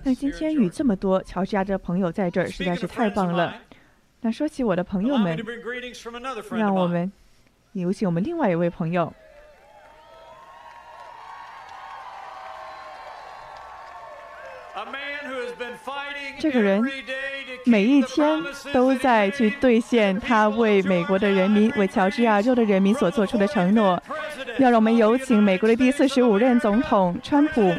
[0.03, 3.55] 那今天与这么多乔治亚的朋友在这儿，实在是太棒了。
[4.21, 5.37] 那说起我的朋友们，
[6.51, 7.11] 让我们
[7.73, 9.11] 有请我们另外一位朋友。
[16.39, 16.83] 这个人
[17.65, 18.41] 每一天
[18.73, 24.01] 都在去兑现他为美国的人民、为乔治亚州的人民所做出的承诺。
[24.57, 27.73] 要让我们有请美国的第四十五任总统川普。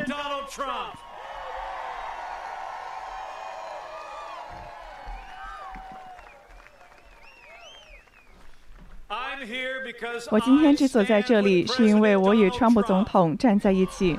[10.30, 14.16] 我今天之所在这里，是因为我与川普总统站在一起。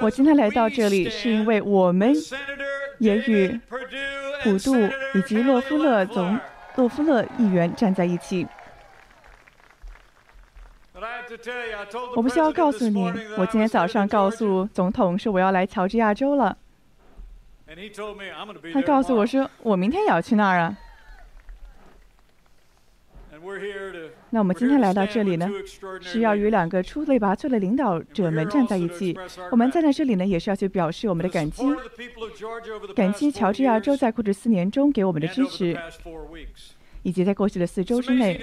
[0.00, 2.12] 我今天来到这里，是因为我们
[2.98, 3.60] 也与
[4.42, 4.74] 普渡
[5.14, 6.38] 以及洛夫勒总
[6.76, 8.46] 洛夫勒议员站在一起。
[12.14, 16.56] 我不需要告诉你，我今天早上告诉总统说我要来乔治亚州了。
[18.72, 20.76] 他告诉我说我明天也要去那儿啊。
[24.30, 25.48] 那我们今天来到这里呢，
[26.00, 29.16] 是要与两个出类拔萃的领导者们站在一起。
[29.50, 31.62] 我们站在这里呢，也是要去表示我们的感激，
[32.94, 35.78] 感激乔治亚州在过去四年中给我们的支持，
[37.02, 38.40] 以及在过去的四周之内，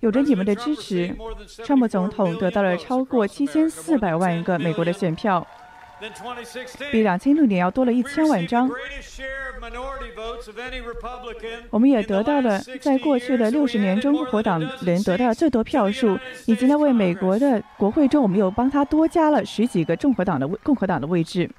[0.00, 1.16] 有着你们的支持，
[1.64, 5.46] 川普总统得到了超过七千四百万个美国的选票。
[6.90, 8.68] 比两千六年要多了一千万张。
[11.70, 21.50] 我们也得到了在过去的六十年中共和党人得到了最多票数，以及呢为美国的国会中，我们又帮他多加了十几个共和党的共和党的位置。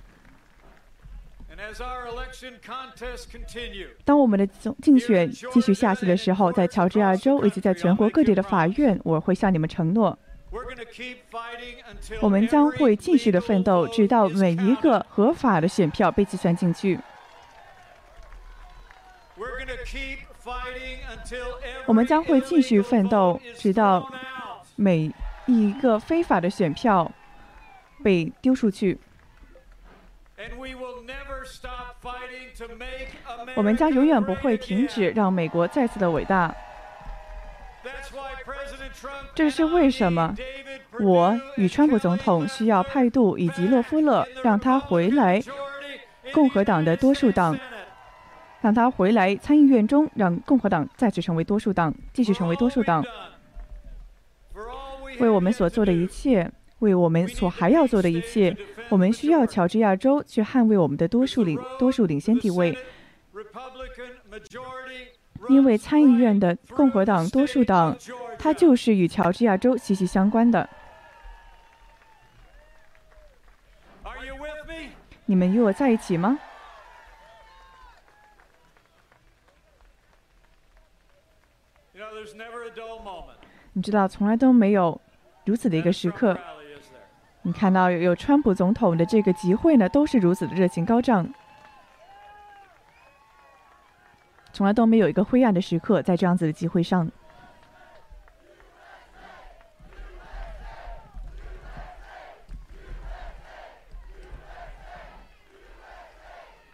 [4.04, 10.20] 当我们的总竞选继续下去的时候，在乔治亚州以及在全国各地的法院，我会向你们承诺。
[12.22, 17.00] 我们将会继续的奋斗，直到每一个合法的选票被计算进去。
[21.86, 24.10] 我们将会继续奋斗，直到
[24.76, 25.12] 每
[25.46, 27.12] 一个非法的选票
[28.04, 29.00] 被丢出去。
[33.56, 36.56] 我们将永远不会停止，让美国再次的伟大。
[39.34, 40.36] 这是为什么？
[41.00, 45.42] 我与川普总统需要派杜以及洛夫勒，让他回来
[46.34, 47.58] 共和党的多数党，
[48.62, 53.04] 让他回来参议院中，让共和党再次成为多数党，继续成为多数党。
[55.20, 56.50] 为我们所做的一切，
[56.80, 58.56] 为我们所还要做的一切，
[58.90, 62.78] 我们需要乔治亚州去捍卫我们的多数领多数领先地位。
[65.50, 67.96] 因为参议院的共和党多数党，
[68.38, 70.70] 它就是与乔治亚州息息相关的。
[75.26, 76.38] 你们与我在一起吗？
[83.74, 85.02] 你知道，从来都没有
[85.46, 86.38] 如此的一个时刻。
[87.42, 91.28] 你看到有川普总统的这个集会呢，都是如此的热情高涨。
[94.54, 97.12] 从来都没有一个灰暗的时刻在这样子的集会上。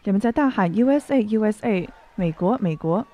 [0.03, 3.05] 人们在大喊 “USA USA”，美国美国。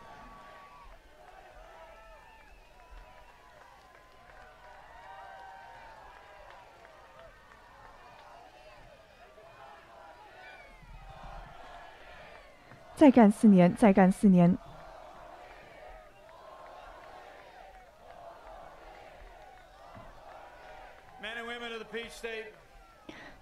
[12.96, 14.58] 再干四年，再干四年。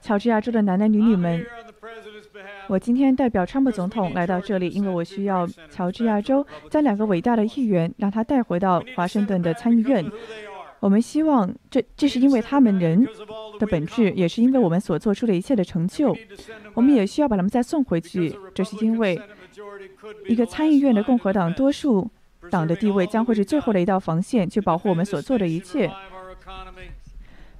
[0.02, 1.44] 乔治亚州的男男女女们，
[2.68, 10.06] 我今天代表川普总统来到这里，因为我需要乔治亚州将两个伟大的议员让他带回到华盛顿的参议院。
[10.80, 13.08] 我们希望，这这是因为他们人
[13.60, 16.16] 的本质，也是因为我们所做出的一切的成就。
[16.74, 19.20] 我们也需要把他们再送回去，这是因为。
[20.28, 22.08] 一个参议院的共和党多数
[22.52, 25.90] 党的地位将会是最后的一道防线，去保护我们所做的一切，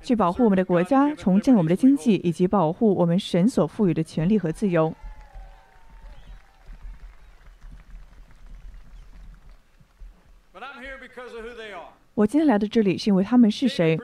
[0.06, 4.94] 去保护我们的国家，重建我们的经济，以及保护我们神所赋予的权利和自由。
[12.14, 13.98] 我今天来到这里是因为他们是谁？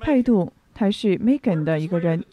[0.00, 2.24] 佩杜他是 Megan 的一个人，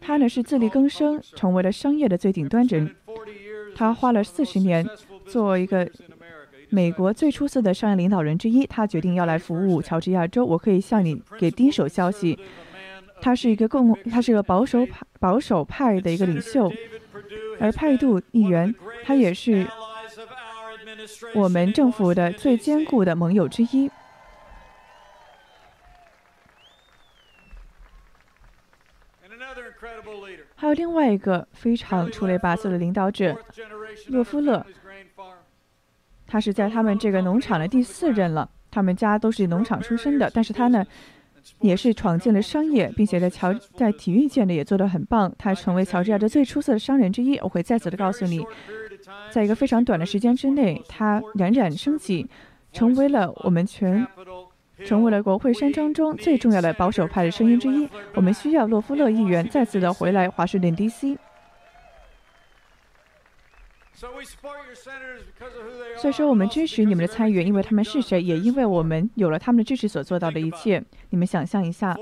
[0.00, 2.94] 他呢是自力更生，成为了商业的最顶端人。
[3.74, 4.88] 他花了四十年
[5.26, 5.90] 做一个。
[6.70, 8.66] 美国最出色的商业领导人之一。
[8.66, 10.44] 他决定要来服务乔治亚州。
[10.44, 12.38] 我可以向你给第一手消息，
[13.20, 16.72] 他是一个共，他是个保守派保守派的一个领袖，
[17.58, 19.66] 而派杜议员，他也是。
[21.34, 23.90] 我们政府的最坚固的盟友之一。
[30.56, 33.36] 还有另外一个非常出类拔萃的领导者，
[34.08, 34.66] 洛夫勒。
[36.28, 38.48] 他是在他们这个农场的第四任了。
[38.70, 40.84] 他们家都是农场出身的，但是他呢，
[41.60, 45.34] 也是闯进了商业，并且在乔在体育界呢也做得很棒。
[45.38, 47.38] 他成为乔治亚州最出色的商人之一。
[47.38, 48.44] 我会再次的告诉你。
[49.30, 52.28] 在一个非常短的时间之内，他冉冉升起，
[52.72, 54.06] 成为了我们全，
[54.84, 57.88] 成为了国会山庄中最重要的保守派的声音之一。
[58.14, 61.16] 我们需要洛夫勒议员再次的回来华盛顿 D.C。
[65.96, 70.80] 所以说，我们支持你们的参议员，因为他们是谁，也因为我们有了他们的支持所做到的一切。
[71.10, 71.96] 你们想象一下，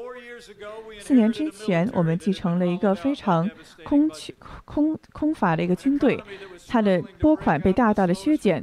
[1.00, 3.48] 四年之前，我们继承了一个非常
[3.82, 4.34] 空缺、
[4.66, 6.22] 空空乏的一个军队，
[6.68, 8.62] 它的拨款被大大的削减，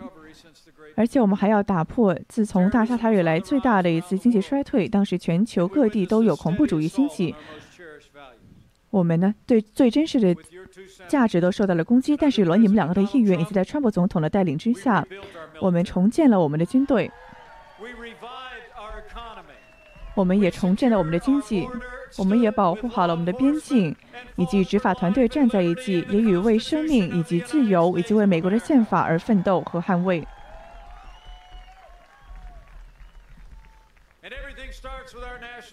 [0.95, 4.87] 而且我们还要打破自从大沙塔以来最大的一次经济衰退。
[4.87, 7.33] 当时全球各地都有恐怖主义兴起。
[8.93, 10.35] 我们呢，对最真实的
[11.07, 12.15] 价值都受到了攻击。
[12.15, 15.03] 但是有了你们两个的意愿，以及在川普总统的带领之下，
[15.59, 17.09] 我们重建了我们的军队，
[20.13, 21.67] 我们也重建了我们的经济，
[22.19, 23.95] 我们也保护好了我们的边境，
[24.35, 30.23] 以及执法团队站在一起，也与为生命以及自由以及为美国的宪法而奋斗和捍卫。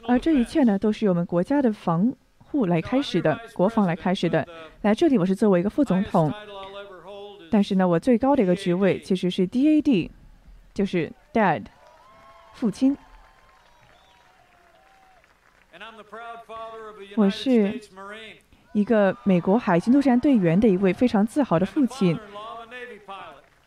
[0.09, 2.15] 而这一切呢，都是由我们国家的防。
[2.51, 4.47] 户来开始的，国防来开始的。
[4.83, 6.33] 来这里，我是作为一个副总统，
[7.51, 10.11] 但是呢，我最高的一个职位其实是 DAD，
[10.75, 11.65] 就是 Dad，
[12.55, 12.97] 父亲。
[17.17, 17.81] 我是
[18.73, 22.19] 一个美国海军陆战队员的一位非常自豪的父亲，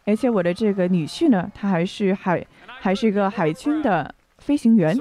[0.05, 4.97] 而且我的这个女婿呢，他还是海，还是一个海军的飞行员。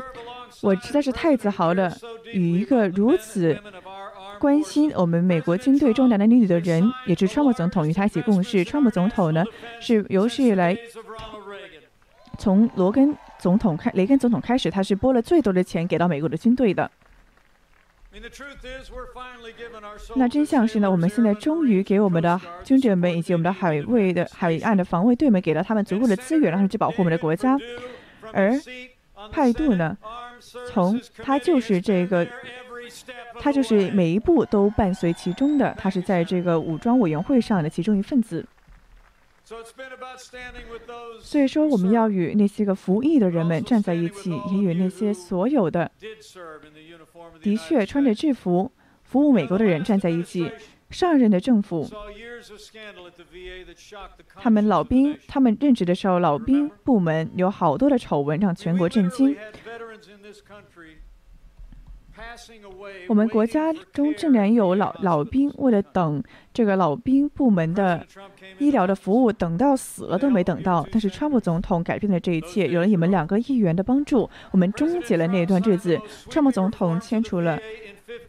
[0.61, 1.97] 我实在是太自豪了，
[2.33, 3.59] 与一个如此
[4.39, 8.65] 关心我们美国军队中男男女女的人，也是川普总统与他一起共事。
[8.65, 9.45] 川普总统呢，
[9.81, 10.77] 是有史以来
[12.39, 16.91] 从罗根总统开雷根总统开始，他是拨了最多的钱给到美国的军队的。
[20.17, 27.57] 那真相是呢，我们现在终于给我们的军人们以及我们的海卫的海岸的防卫队们给了他们足够的资源，让他们去保护我们的国家，
[28.35, 28.53] 而
[29.31, 29.97] 派杜呢？
[30.71, 32.27] 从他就是这个，
[33.39, 38.47] 他就是每一步都伴随其中的，他是在这个武装委员会上的其中一份子。
[41.21, 45.91] 所以说，我们要与那些个服役的人们站在一起，也与那些所有的
[47.43, 50.51] 的确穿着制服服务美国的人站在一起。
[50.93, 51.89] 上任的政府，
[54.37, 59.35] 他们老兵，他们任职的时候，老兵部门有好多的丑闻，让全国震惊。
[63.09, 66.23] 我们国家中竟然有老老兵为了等
[66.53, 68.07] 这个老兵部门的
[68.59, 70.87] 医疗的服务，等到死了都没等到。
[70.93, 75.99] 但是川普总统改变了这一切，有了你们两个议员的帮助，我们终结了那段日子。
[76.29, 77.59] 川普总统签署了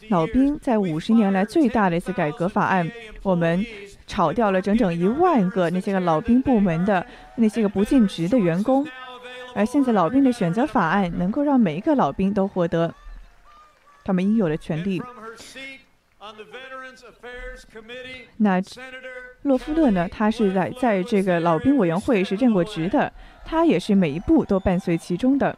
[0.09, 2.89] 老兵在五十年来最大的一次改革法案，
[3.21, 3.65] 我们
[4.05, 7.05] 炒掉了整整一万个那些个老兵部门的
[7.35, 8.87] 那些个不尽职的员工。
[9.55, 12.93] 而现在，老兵的选择法案能够让每一个老兵都获得
[14.03, 15.01] 他们应有的权利。
[18.37, 18.61] 那
[19.43, 20.07] 洛夫勒呢？
[20.09, 23.11] 他是在在这个老兵委员会是任过职的，
[23.45, 25.57] 他也是每一步都伴随其中的。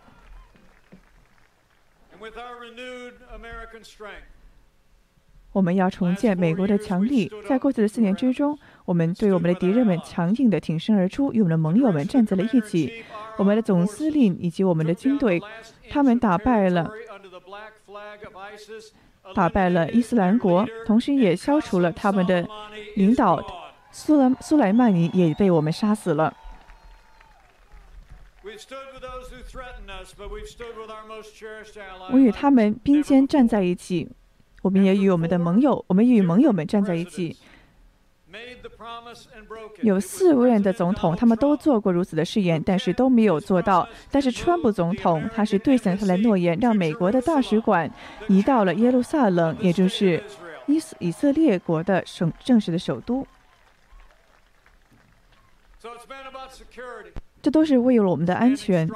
[5.51, 13.03] 我们要重建美国的强力，在过去的四年之中，我们对我们的敌人们强硬地挺身而出，与我们的盟友们站在了一起。
[13.37, 15.41] 我们的总司令以及我们的军队，
[15.89, 16.91] 他们打败了
[19.33, 22.45] 打败了伊斯兰国，同时也消除了他们的
[22.95, 23.41] 领导
[23.91, 26.35] 苏莱苏莱曼尼也被我们杀死了。
[32.11, 34.09] 我与他们并肩站在一起，
[34.61, 37.35] 我们也与我们的盟友，我们与盟友们站在一起。
[39.81, 43.87] 有四任的总统，他们都做过如此的誓言，但是都没有做到。
[44.11, 47.89] 但是川普总统他是兑现了他的诺言，让美国的大使馆
[48.27, 50.21] 移到了耶路撒冷，也就是
[50.67, 53.25] 以以色列国的省正式的首都。
[57.41, 58.89] 这都是为了我们的安全，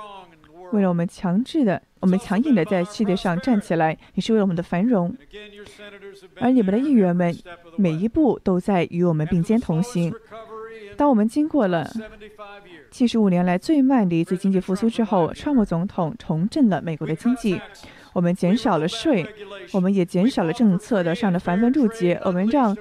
[0.72, 5.15] 为了我们强制的、我们强硬的在世界上站起来，也是为了我们的繁荣。
[6.39, 7.36] 而你们的议员们
[7.78, 10.13] 每一步都在与我们并肩同行。
[10.95, 11.89] 当我们经过了
[12.91, 17.59] 七十五年来最慢的一次经济复苏之后，川普总统重振了美国的经济。
[18.11, 19.26] 我们减少了税，
[19.72, 22.76] 我们也减少了政策的上的繁文缛节，我们让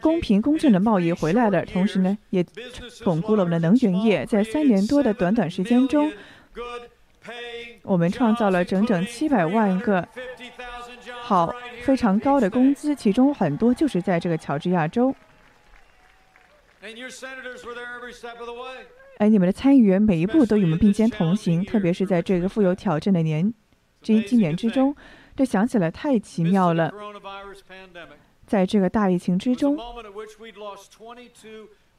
[0.00, 1.64] 公平公正的贸易回来了。
[1.64, 2.44] 同时呢，也
[3.04, 4.26] 巩固了我们的能源业。
[4.26, 6.12] 在三年多的短短时间中，
[7.82, 10.06] 我们创造了整整七百万个
[11.22, 11.52] 好
[11.82, 15.14] 非常高的工资，其中很多就是在这个乔治亚州。
[19.18, 23.52] 哎你们的参议员每一步都与我们并肩同行，特别是在这个富有挑战的年。
[24.00, 24.94] 今今年之中，
[25.34, 26.92] 这想起来太奇妙了。
[28.46, 29.76] 在这个大疫情之中，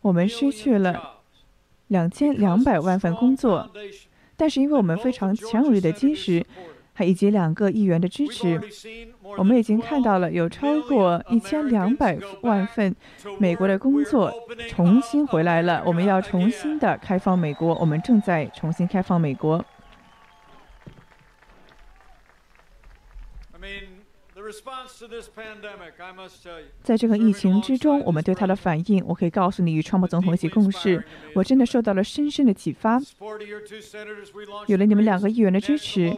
[0.01, 1.19] 我们失去了
[1.87, 3.69] 两千两百万份工作，
[4.39, 6.43] 但是因为我们非常强有力的基石，
[6.93, 8.59] 还以及两个议员的支持，
[9.37, 12.95] 我们已经看到了有超过一千两百万份
[13.37, 14.33] 美国的工作
[14.69, 15.83] 重新回来了。
[15.85, 19.63] 我们要重新的开放美国，我们正在重新开放美国。
[26.83, 31.03] 在这个疫情之中，我们对他的反应，我可以告诉你，与川普总统一起共事，
[31.35, 32.99] 我真的受到了深深的启发。
[34.67, 36.15] 有了你们两个议员的支持，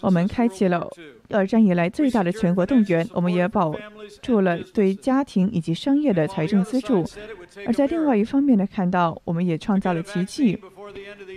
[0.00, 0.86] 我们开启了
[1.30, 3.74] 二战以来最大的全国动员，我们也保
[4.20, 7.04] 住了对家庭以及商业的财政资助。
[7.66, 10.58] 而在另外一方面呢，看到我们也创造了奇迹。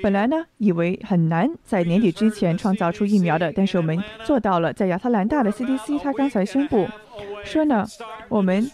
[0.01, 4.73] 本来呢，以为很难在年底之前创造出疫苗的，但是我们做到了。
[4.73, 6.87] 在亚特兰大的 CDC，他刚才宣布
[7.45, 7.85] 说呢，
[8.27, 8.69] 我们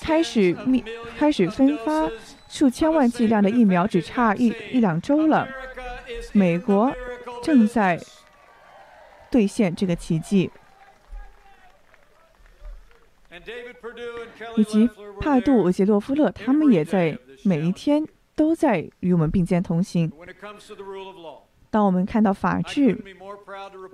[0.00, 0.82] 开始密
[1.18, 2.10] 开始分发
[2.48, 5.46] 数千万剂量的疫苗，只差一一两周了。
[6.32, 6.92] 美国
[7.42, 8.00] 正在
[9.30, 10.50] 兑现这个奇迹，
[14.56, 14.88] 以及
[15.20, 18.06] 帕杜以及洛夫勒，他们也在每一天。
[18.34, 20.10] 都在与我们并肩同行。
[21.70, 22.98] 当我们看到法治，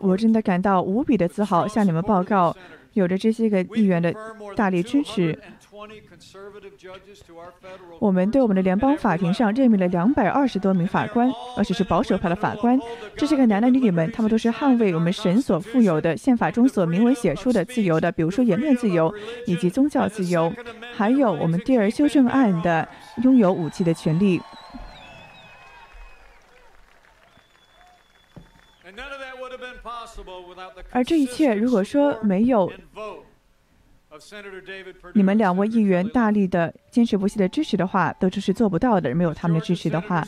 [0.00, 2.56] 我真的感到无比的自豪，向你们报告，
[2.94, 4.12] 有着这些个议员的
[4.56, 5.38] 大力支持。
[8.00, 12.76] 我们对我们的联邦法庭上任命了两百二十多名法官，而且是保守派的法官。
[13.16, 19.14] 这些个男男女女们，他们都是捍卫我们神所富有的宪法中所明文写出的自由的，比如说言论自由
[19.46, 20.52] 以及宗教自由，
[20.94, 22.88] 还有我们第二修正案的
[23.22, 24.40] 拥有武器的权利。
[30.90, 32.72] 而这一切，如果说没有。
[35.14, 39.14] 你们两位议员大力的坚持不懈的支持的话，都是做不到的。
[39.14, 40.26] 没有他们的支持的话，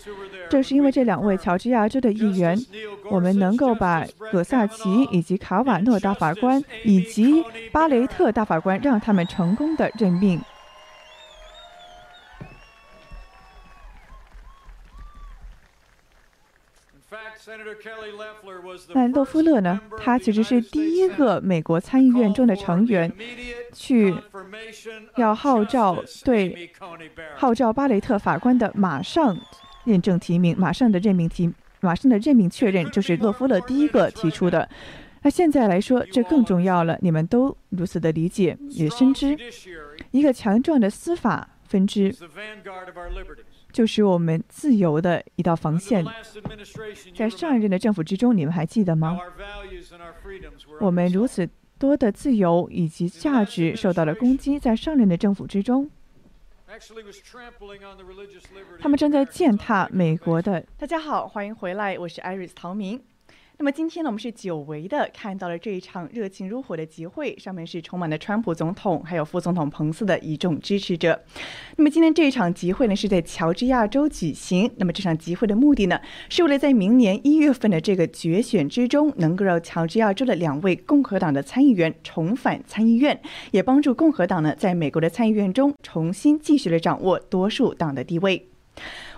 [0.50, 2.56] 正是因为这两位乔治亚州的议员，
[3.10, 10.40] 我们能够把葛萨奇以及卡瓦诺大法官以及巴雷特大法官让他们成功的任命。
[18.94, 19.80] 那洛夫勒呢？
[19.98, 23.12] 他其实是第一个美国参议院中的成员，
[23.72, 24.14] 去
[25.16, 26.70] 要号召对
[27.34, 29.36] 号召巴雷特法官的马上
[29.84, 34.68] 认证提名，马上的任命提，马上的任命确认，就是洛夫勒第一个提出的。
[35.22, 36.96] 那现在来说，这更重要了。
[37.02, 39.36] 你们都如此的理解，也深知
[40.12, 42.14] 一个强壮的司法分支。
[43.72, 46.04] 就是我们自由的一道防线。
[47.14, 49.18] 在上一任的政府之中，你们还记得吗？
[50.80, 51.48] 我们如此
[51.78, 55.90] 多的自由以及价值受到了攻击，在上任的政府之中，
[58.80, 60.64] 他们正在践踏美国的。
[60.76, 63.00] 大家好，欢迎回来，我是艾瑞斯陶明。
[63.60, 71.20] 那么今天呢，我们是久违的看到了这一场热情如火的集会，上面是充满了川普总统还有副总统彭斯的一众支持者。
[71.76, 74.70] 那么今天这一场集会呢，是在乔治亚州举行。
[74.78, 76.00] 那么这场集会的目的呢，
[76.30, 88.46] 是为了在明年一月份的这个决选之中，能够让乔治亚州的两位共和党的参议员重返参议院，也帮助共和党呢，在美国的参议院中重新继续的掌握多数党的地位。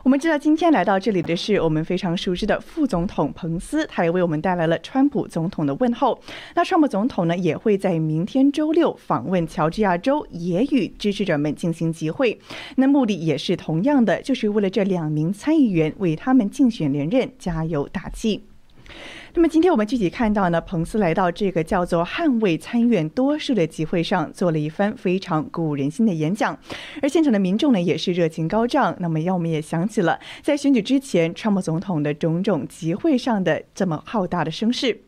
[0.05, 6.19] 我们知道今天来到这里的是我们非常熟知的副总统彭斯，他也为我们带来了川普总统的问候。
[6.57, 12.37] 那川普总统呢也会在明天周六访问乔治亚州，也与支持者们进行集会。
[12.75, 18.43] 那目的也是同样的，就是为了这两名参议员为他们竞选连任加油打气。
[19.35, 26.59] 那么今天我们具体看到呢，彭斯来到这个叫做“捍卫参院多数”的集会上，做了一番非常鼓舞人心的演讲，
[27.01, 28.95] 而现场的民众呢也是热情高涨。
[29.01, 35.01] 那么让我们也想起了在选举之前，川普总统的种种集会上的这么浩大的声势。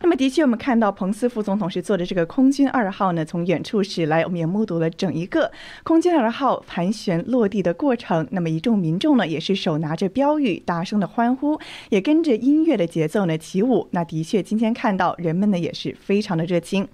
[0.00, 5.50] 那么，的确，我们看到彭斯副总统是坐着这个空军二号呢，从远处驶来，我们也目睹了整一个
[5.82, 8.26] 空军二号盘旋落地的过程。
[8.30, 11.58] 那么，一众民众呢，也是手拿着标语，大声的欢呼，
[11.90, 13.88] 也跟着音乐的节奏呢起舞。
[13.92, 16.88] 那的确，今天看到人们呢，也是非常的热情。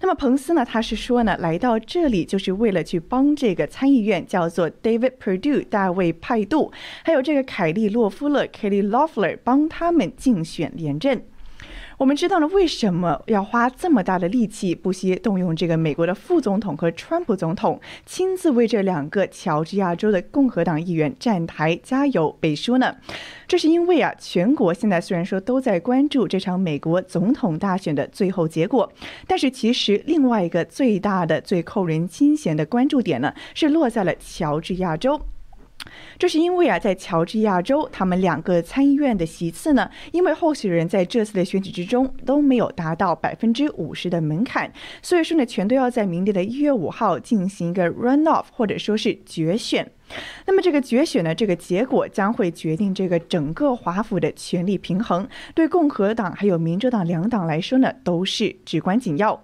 [0.00, 6.72] 那么，彭斯呢，他是说呢，来到这里就是为了去帮这个参议院叫做 David Perdue 大卫派杜，
[7.04, 11.22] 还有这个凯利洛夫勒 Kelly l o f f l e r 帮他们竞选连任。
[11.98, 22.96] 我们知道了为什么要花这么大的力气，不惜动用这个美国的副总统和川普总统亲自为这两个乔治亚州的共和党议员站台加油背书呢？
[23.46, 28.90] 这是因为啊，全国现在虽然说都在关注这场美国总统大选的最后结果，
[29.26, 35.20] 但是其实另外一个最大的、最扣人心弦的关注点呢，是落在了乔治亚州。
[36.18, 49.90] 这是因为啊，在乔治亚州，他们两个参议院的席次呢，因为候选人在这次的选举之中都没有达到百分之五十的门槛，所以说呢，全都要在明年的一月五号进行一个 run off，或者说是决选。
[50.46, 59.42] 那么这个决选呢，这个结果将会决定这个整个华府的权力平衡，对共和党还有民主党两党来说呢，都是至关紧要。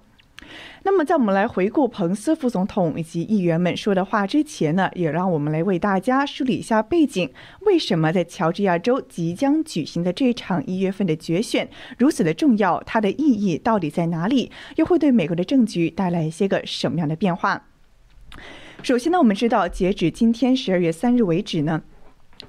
[0.82, 7.30] 那么，在我们来回顾彭斯副总统以及议员们说的话之前呢，也让我们来为大家梳理一下背景：
[7.60, 11.68] 为什么在乔治亚州即将举行的这场一月份的决选
[11.98, 12.82] 如此的重要？
[12.84, 14.50] 它的意义到底在哪里？
[14.76, 17.66] 又会对美国的政局带来一些个什么样的变化？
[18.82, 21.82] 首先呢，我们知道，截止今天十二月三日为止呢。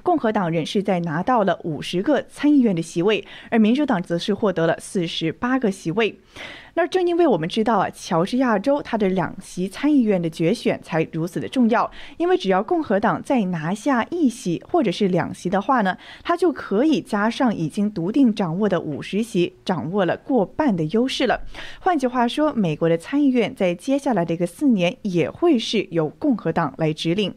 [0.04, 6.20] 共和党人是在拿到了五十个参议院的席位，而民主党则是获得了四十八个席位。
[6.74, 21.41] 那正因为我们知道啊，乔治亚州它的两席参议院的决选才如此的重要，因为只要共和党再拿下一席或者是两席的话呢，它就可以加上已经笃定掌握的五十席，掌握了过半的优势了。
[21.80, 27.34] 换句话说，美国的参议院在接下来的一个四年也会是由共和党来指领。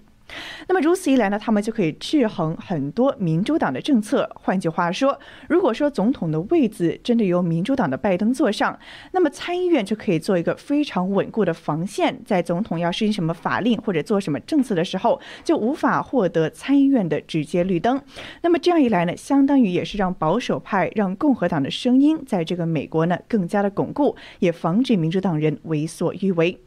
[0.69, 4.31] 那么如此一来呢，他们就可以制衡很多民主党的政策。
[4.35, 5.19] 换句话说，
[5.49, 8.79] 如果说总统的位子真的由民主党的拜登坐上，
[9.13, 18.01] 那么参议院就可以做一个非常稳固的防线，在总统要实行什么法令或者做什么政策的时候，就无法获得参议院的直接绿灯。
[18.43, 26.59] 那么这样一来呢，相当于也是让保守派、让共和党的声音在这个美国呢更加的巩固，也防止民主党人为所欲为。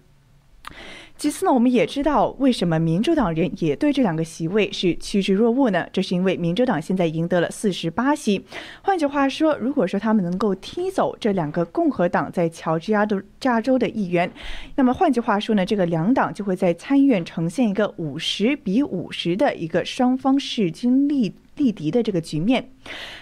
[1.18, 5.88] 其次呢，我们也知道为什么民主党人也对这两个席位是趋之若鹜呢？
[5.94, 8.46] 这是因为民主党现在赢得了四十八席。
[8.82, 14.30] 换句话说，如果说他们能够踢走这两个共和党在乔治亚州加州的议员，
[14.76, 21.34] 那么换句话说呢，这个两党就会在参议院呈现一个五十比五十的一个双方势均力。
[21.58, 22.70] 力敌的这个局面，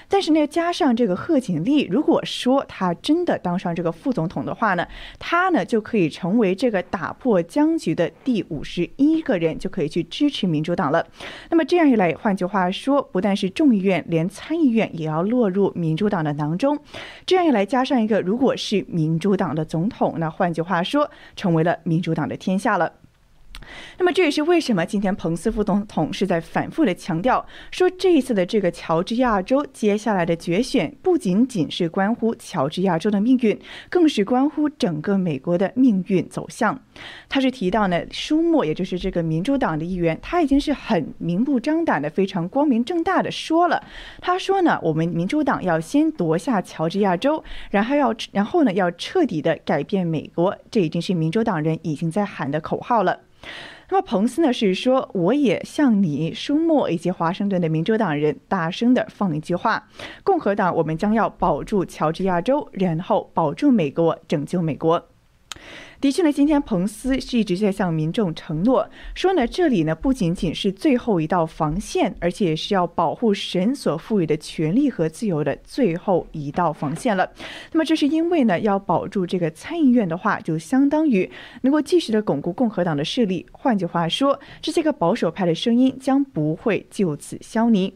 [0.07, 4.87] 但是呢，加上这个贺锦丽，如果说他真的当上这个副总统的话呢，
[5.19, 11.05] 他呢就可以成为这个打破僵局的第五十一个人，就可以去支持民主党了。
[11.49, 16.77] 那么这样一来，换句话说，不但是众议院，连参议院也要落入民主党的囊中。
[17.25, 22.91] 这样一来，加上一个如果是民主党的总统，那换句话说，成为了民主党的天下了。
[23.97, 33.59] 那么这也是为什么今天彭斯副总统是在反复的强调说，这一次的这个乔治亚州接下来的决选不仅仅是关乎乔治亚州的命运，
[33.89, 36.79] 更是关乎整个美国的命运走向。
[37.27, 43.83] 他是提到呢，舒默也就是这个民主党的议员，他已经是很明目张胆的、非常光明正大的说了，
[44.21, 53.19] 他说呢，我们民主党要先夺下乔治亚州，然后要然后呢要彻底的改变美国，这已经是民主党人已经在喊的口号了。
[53.89, 59.87] 那么彭斯呢是说，我也向你、舒默以及华盛顿的民主党人大声的放一句话：
[60.23, 65.09] 共和党，我们将要保住乔治亚州，然后保住美国，拯救美国。
[66.01, 77.31] 的确呢，今天彭斯是一直在向民众承诺说呢，这里呢不仅仅是最后一道防线，而且也是要保护神所赋予的权利和自由的最后一道防线了。
[77.71, 81.31] 那么这是因为呢，要保住这个参议院的话，就相当于
[81.61, 83.45] 能够继续的巩固共和党的势力。
[83.53, 87.93] 换句话说，这些个保守派的声音将不会就此消弭。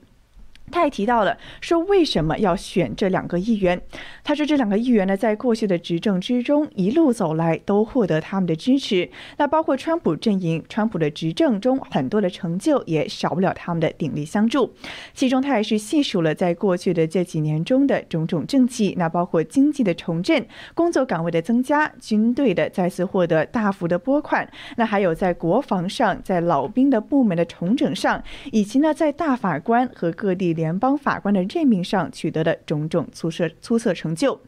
[0.70, 3.82] 他也提到了说，为什么要选这两个议员？
[4.24, 9.10] 他说，这两个议员呢，在过去的执政之中一路走来，都获得他们的支持。
[9.38, 14.74] 那包括川普阵营，川普的执政中很多的成就也少不了他们的鼎力相助。
[15.14, 30.57] 其中，他也是细数了在过去的这几年中的种种政绩，那包括经济的重振、工作岗位的增加、军队的再次获得大幅的拨款，那还有在国防上、在老兵的部门的重整上，以及呢，在大法官和各地。
[30.58, 34.40] 联邦法官的任命上取得的种种出色出色成就，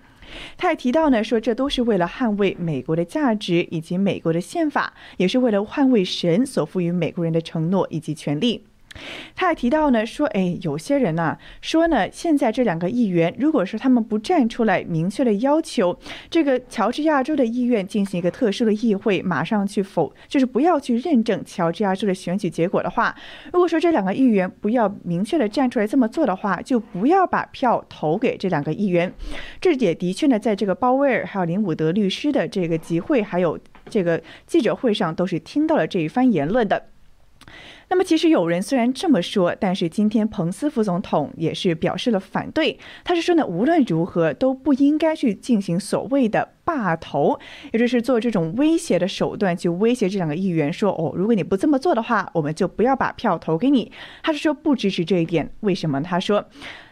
[0.57, 8.65] 他也提到呢，说这都是为了捍卫美国的价值以及美国的宪法，也是为了捍卫神所赋予美国人的承诺以及权利。
[9.35, 15.97] 他还提到呢，说，哎，有些人呢，说呢，现在这两个议员，如果说他们不站出来明确的要求
[16.29, 23.15] 这个乔治亚州的议院进行一个特殊的议会，马上去否，就是不要去认证乔治亚州的选举结果的话，
[23.53, 29.11] 如果说这两个议员不要明确的站出来这么做的话，就不要把票投给这两个议员。
[29.61, 33.57] 这也的确呢，在这个鲍威尔还有林伍德律师的这个集会，还有
[33.89, 36.87] 这个记者会上，都是听到了这一番言论的。
[37.89, 42.77] 那么，其实有人虽然这么说，但是今天彭斯副总统也是表示了反对。
[43.03, 47.39] 他是说呢，无论如何都不应该去进行所谓的罢投，
[47.73, 53.91] 也就是做这种威胁的手段去威胁这两个议员，说哦，如果你不这么做的话，我们就不要把票投给你。
[54.21, 56.01] 他是说不支持这一点，为什么？
[56.01, 56.45] 他说。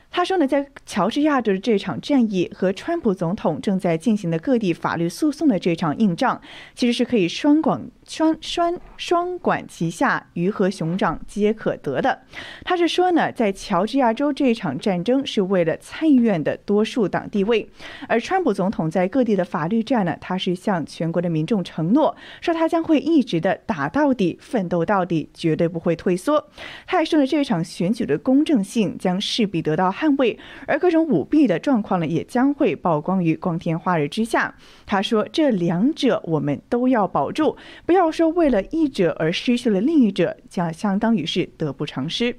[0.09, 6.41] 他说呢，在乔治亚州的这场战役和川普总统正在进行的各地法律诉讼的这场硬仗，
[6.73, 12.21] 其实是可以双管双双双管齐下，鱼和熊掌皆可得的。
[12.63, 17.67] 他是说呢，在乔治亚州这场战争是为了参议院的多数党地位，
[18.07, 26.49] 而川普总统在各地的法律战呢，他是向全国的民众承诺，说他将会一直的打到底，奋斗到底，绝对不会退缩。
[26.85, 29.87] 他还说呢，这场选举的公正性将势必得到。
[29.87, 30.37] 捍卫，
[30.67, 34.53] 而各种舞弊的状况呢，也将会曝光于光天化日之下。
[34.85, 37.55] 他说：“这两者我们都要保住，
[37.85, 42.37] 不要说为了一者而失去了另一者，将相当于是得不偿失。”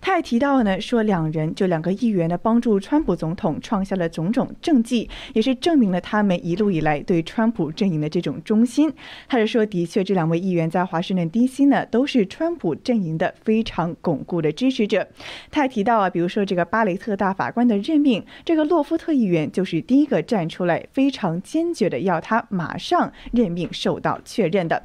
[0.00, 8.92] 他也提到呢，说两人就两个议员呢，帮助川普总统创下了种种政绩，也是证明了他们一路以来对川普阵营的这种忠心。
[9.28, 11.66] 他是说，的确，这两位议员在华盛顿 D.C.
[11.66, 15.06] 呢，都是川普阵营的非常巩固的支持者。
[15.50, 24.82] 他还提到啊，比如说这个巴雷特大法官的任命，这个洛夫特议员就是第一个站出来，非常坚决的要他马上任命受到确认的。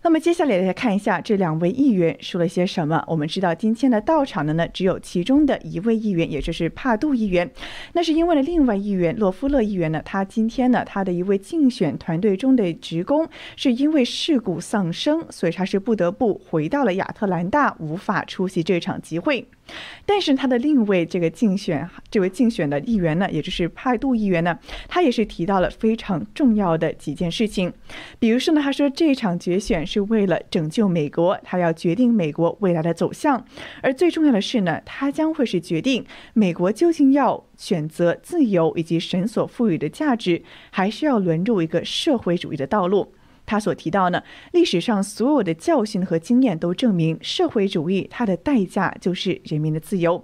[0.00, 3.02] 那么接下来来看一下这两位议员说了些什么。
[3.08, 7.50] 我们知道今天的到场的呢，只有其中的一位议员，也就是帕杜议员。
[7.94, 19.46] 那是因为呢，另外议员洛夫勒议员呢，他今天呢，他的一位竞选团队中的职工是因为事故丧生，所以他是不得不回到了亚特兰大，无法出席这场集会。
[20.06, 24.58] 但是他的另一位这个竞选这位竞选的议员呢，也就是派杜议员呢，
[24.88, 27.72] 他也是提到了非常重要的几件事情。
[28.18, 33.44] 比如说呢，他说这场决选是为了拯救美国，他要决定美国未来的走向。
[33.82, 36.04] 而最重要的是呢，他将会是决定
[36.34, 43.12] 美国究竟要选择自由以及神所赋予的价值，还是要沦入一个社会主义的道路。
[43.48, 44.22] 他所提到呢，
[44.52, 50.22] 历史上所有的教训和经验都证明，社会主义它的代价就是人民的自由。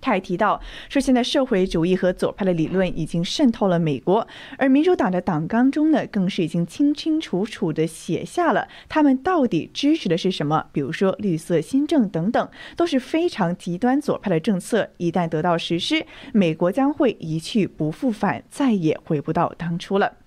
[0.00, 14.88] 他还提到说，现在社会主义和左派的理论已经渗透了美国，而民主党的党纲中呢，更是已经清清楚楚地写下了他们到底支持的是什么，比如说绿色新政等等，都是非常极端左派的政策。
[14.98, 20.17] 一旦得到实施，美国将会一去不复返，再也回不到当初了。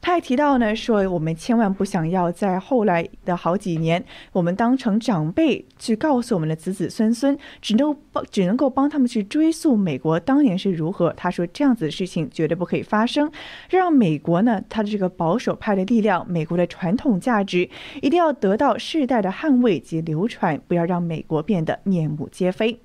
[0.00, 11.12] 他还提到呢，说我们千万不想要在后来的好几年，我们当成长辈去告诉我们的子子孙孙，只能帮只能够帮他们去追溯美国当年是如何。
[11.16, 13.30] 他说这样子的事情绝对不可以发生，
[13.70, 17.68] 让美国呢，他的这个保守派的力量，美国的传统价值
[18.00, 22.80] 一定要得到世代的捍卫及流传，不要让美国变得面目皆非。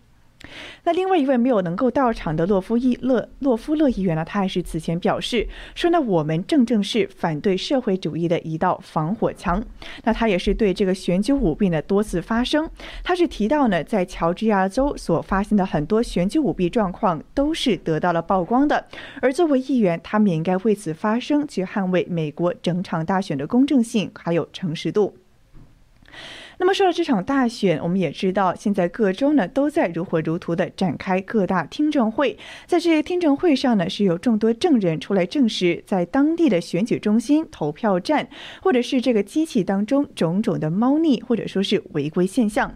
[0.83, 9.63] 那另外一位没有能够到场的洛夫伊勒洛夫勒议员呢，他还是此前表示说呢，我们正正是反对社会主义的一道防火墙。
[10.03, 12.69] 那他也是对这个选举舞弊呢多次发声，
[13.03, 18.85] 他是提到呢，在乔治亚州所发现的很多选举舞弊状况都是得到了曝光的，
[19.21, 25.15] 而作为议员，他们也应该为此发声，去捍卫美国整场大选的公正性还有诚实度。
[26.59, 32.37] 那么说到这场大选，我们也知道，现在各州呢都在如火如荼的展开各大听证会。
[32.65, 38.27] 在这些听证会上呢，是有众多证人出来证实，在当地的选举中心、投票站，
[38.61, 42.73] 或者是这个机器当中种种的猫腻，或者说是违规现象。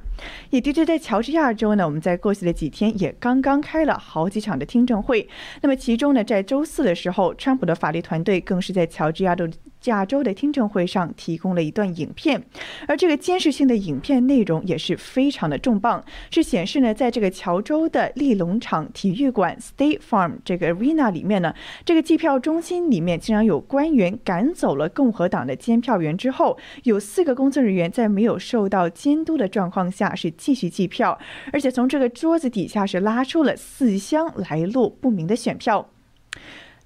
[0.49, 5.28] 也的确，在乔治亚州呢，我们在过去的几天也刚刚开了好几场的听证会。
[5.61, 9.47] 那么其中呢，在周四的时候，川普的法律团队更是在乔治亚州。
[9.86, 12.43] 亚州的听证会上提供了一段影片，
[12.88, 21.53] 而这个监视性的影片内容也是非常的重磅，是显示呢，在这个乔州的利农场体育馆 （State Farm） 这个 arena 里面呢，
[21.86, 31.17] 这个计票中心里面竟然有官员赶走了共和党的监票员之后，有四个工作人员在没有受到监督的状况下是继续计票，
[31.53, 35.89] 而且从这个桌子底下是拉出了四箱来路不明的选票。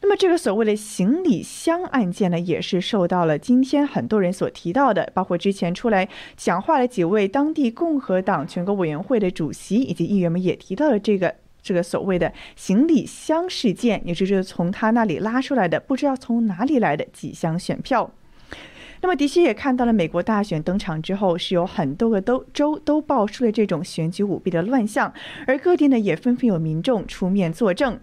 [0.04, 18.12] 那么，这个所谓的行李箱案件呢，也是受到了今天很多人所提到的，包括之前出来讲话的几位当地共和党全国委员会的主席以及议员们也提到了这个这个所谓的行李箱事件，也就是从他那里拉出来的不知道从哪里来的几箱选票。
[19.04, 25.14] 那么，的确也看到了美国大选登场之后，是有很多个都州都爆出了这种选举舞弊的乱象，
[25.45, 27.99] 而各地呢也纷纷有民众出面作证。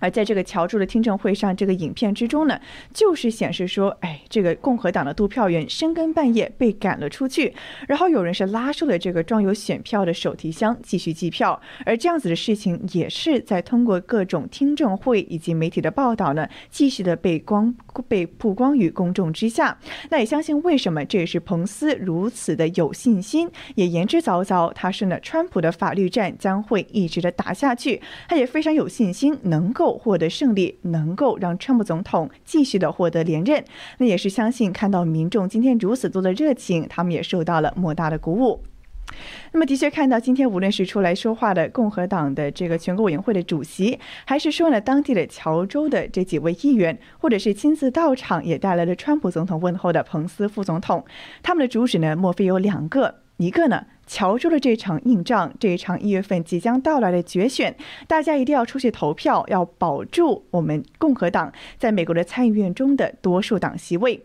[0.00, 2.60] 而在这个乔治的听证会上，这个影片之中呢，
[2.92, 7.54] 就是显示说，哎，这个共和党的督票员深更半夜被赶了出去，
[7.86, 17.72] 然后有人是拉出了这个装有选票的手提箱继续计票，而这样子的事情也是在通过各种听证会以及媒体的报道呢，继续的被光
[18.02, 19.78] 被曝光于公众之下。
[20.08, 29.90] 那也相信为什么这也是彭斯如此的有信心，也言之凿凿，他是呢，川普的法律战将会一直的打下去，他也非常有信心能够。
[30.00, 33.62] 获得胜利，能够让川普总统继续的获得连任，
[33.98, 38.69] 那也是相信看到民众今天如此多的热情，他们也受到了莫大的鼓舞。
[39.52, 51.04] 那么，的确看到今天无论是出来说话的共和党的这个全国委员会的主席，还是说呢当地的乔州的这几位议员，或者是亲自到场也带来了川普总统问候的彭斯副总统，
[51.42, 53.16] 他们的主旨呢，莫非有两个？
[53.38, 53.86] 一个呢？
[54.06, 57.74] 乔州的这场硬仗，这一场一月份即将到来的决选，
[58.08, 64.24] 大家一定要出去投票，要保住我们共和党在美国的参议院中的多数党席位。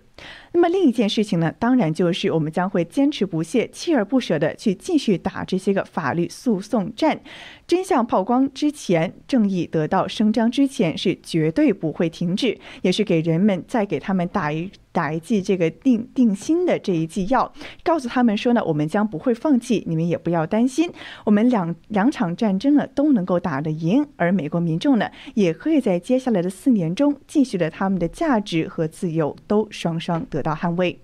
[0.55, 7.19] 那么另一件事情呢，当然就是我们将会坚持不懈、锲而不舍的去继续打这些个法律诉讼战。
[7.67, 17.51] 真相曝光之前，正义得到伸张之前，是绝对不会停止，也是给人们再给他们打一打一剂这个定定心的这一剂药，
[17.83, 20.89] 告诉他们说呢，我们将不会放弃，你们也不要担心，
[21.25, 30.99] 我们两两场战争呢都能够打得赢，而美国民众呢也可以在接下来的四年中，继续的他们的价值和自由都双双得到捍卫。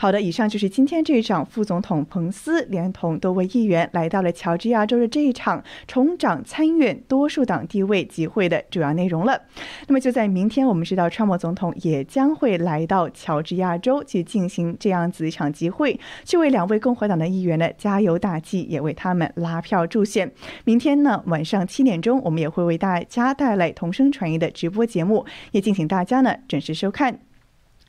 [0.00, 9.42] 好的，以上就是今天这一场副总统彭斯连同多位议员来到了乔治亚州的这一场重掌参院多数党地位集会的主要内容了。
[9.88, 20.30] 那么就在明天，我们知道川普总统也将会来到乔治亚州去进行这样子一场集会，去为两位共和党的议员呢加油打气，也为他们拉票助选。
[20.64, 27.18] 明天呢晚上七点钟，我们也会为大家带来同声传译的直播节目，也敬请大家呢准时收看。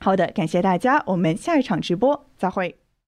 [0.01, 2.77] 好的，感谢大家，我们下一场直播再会。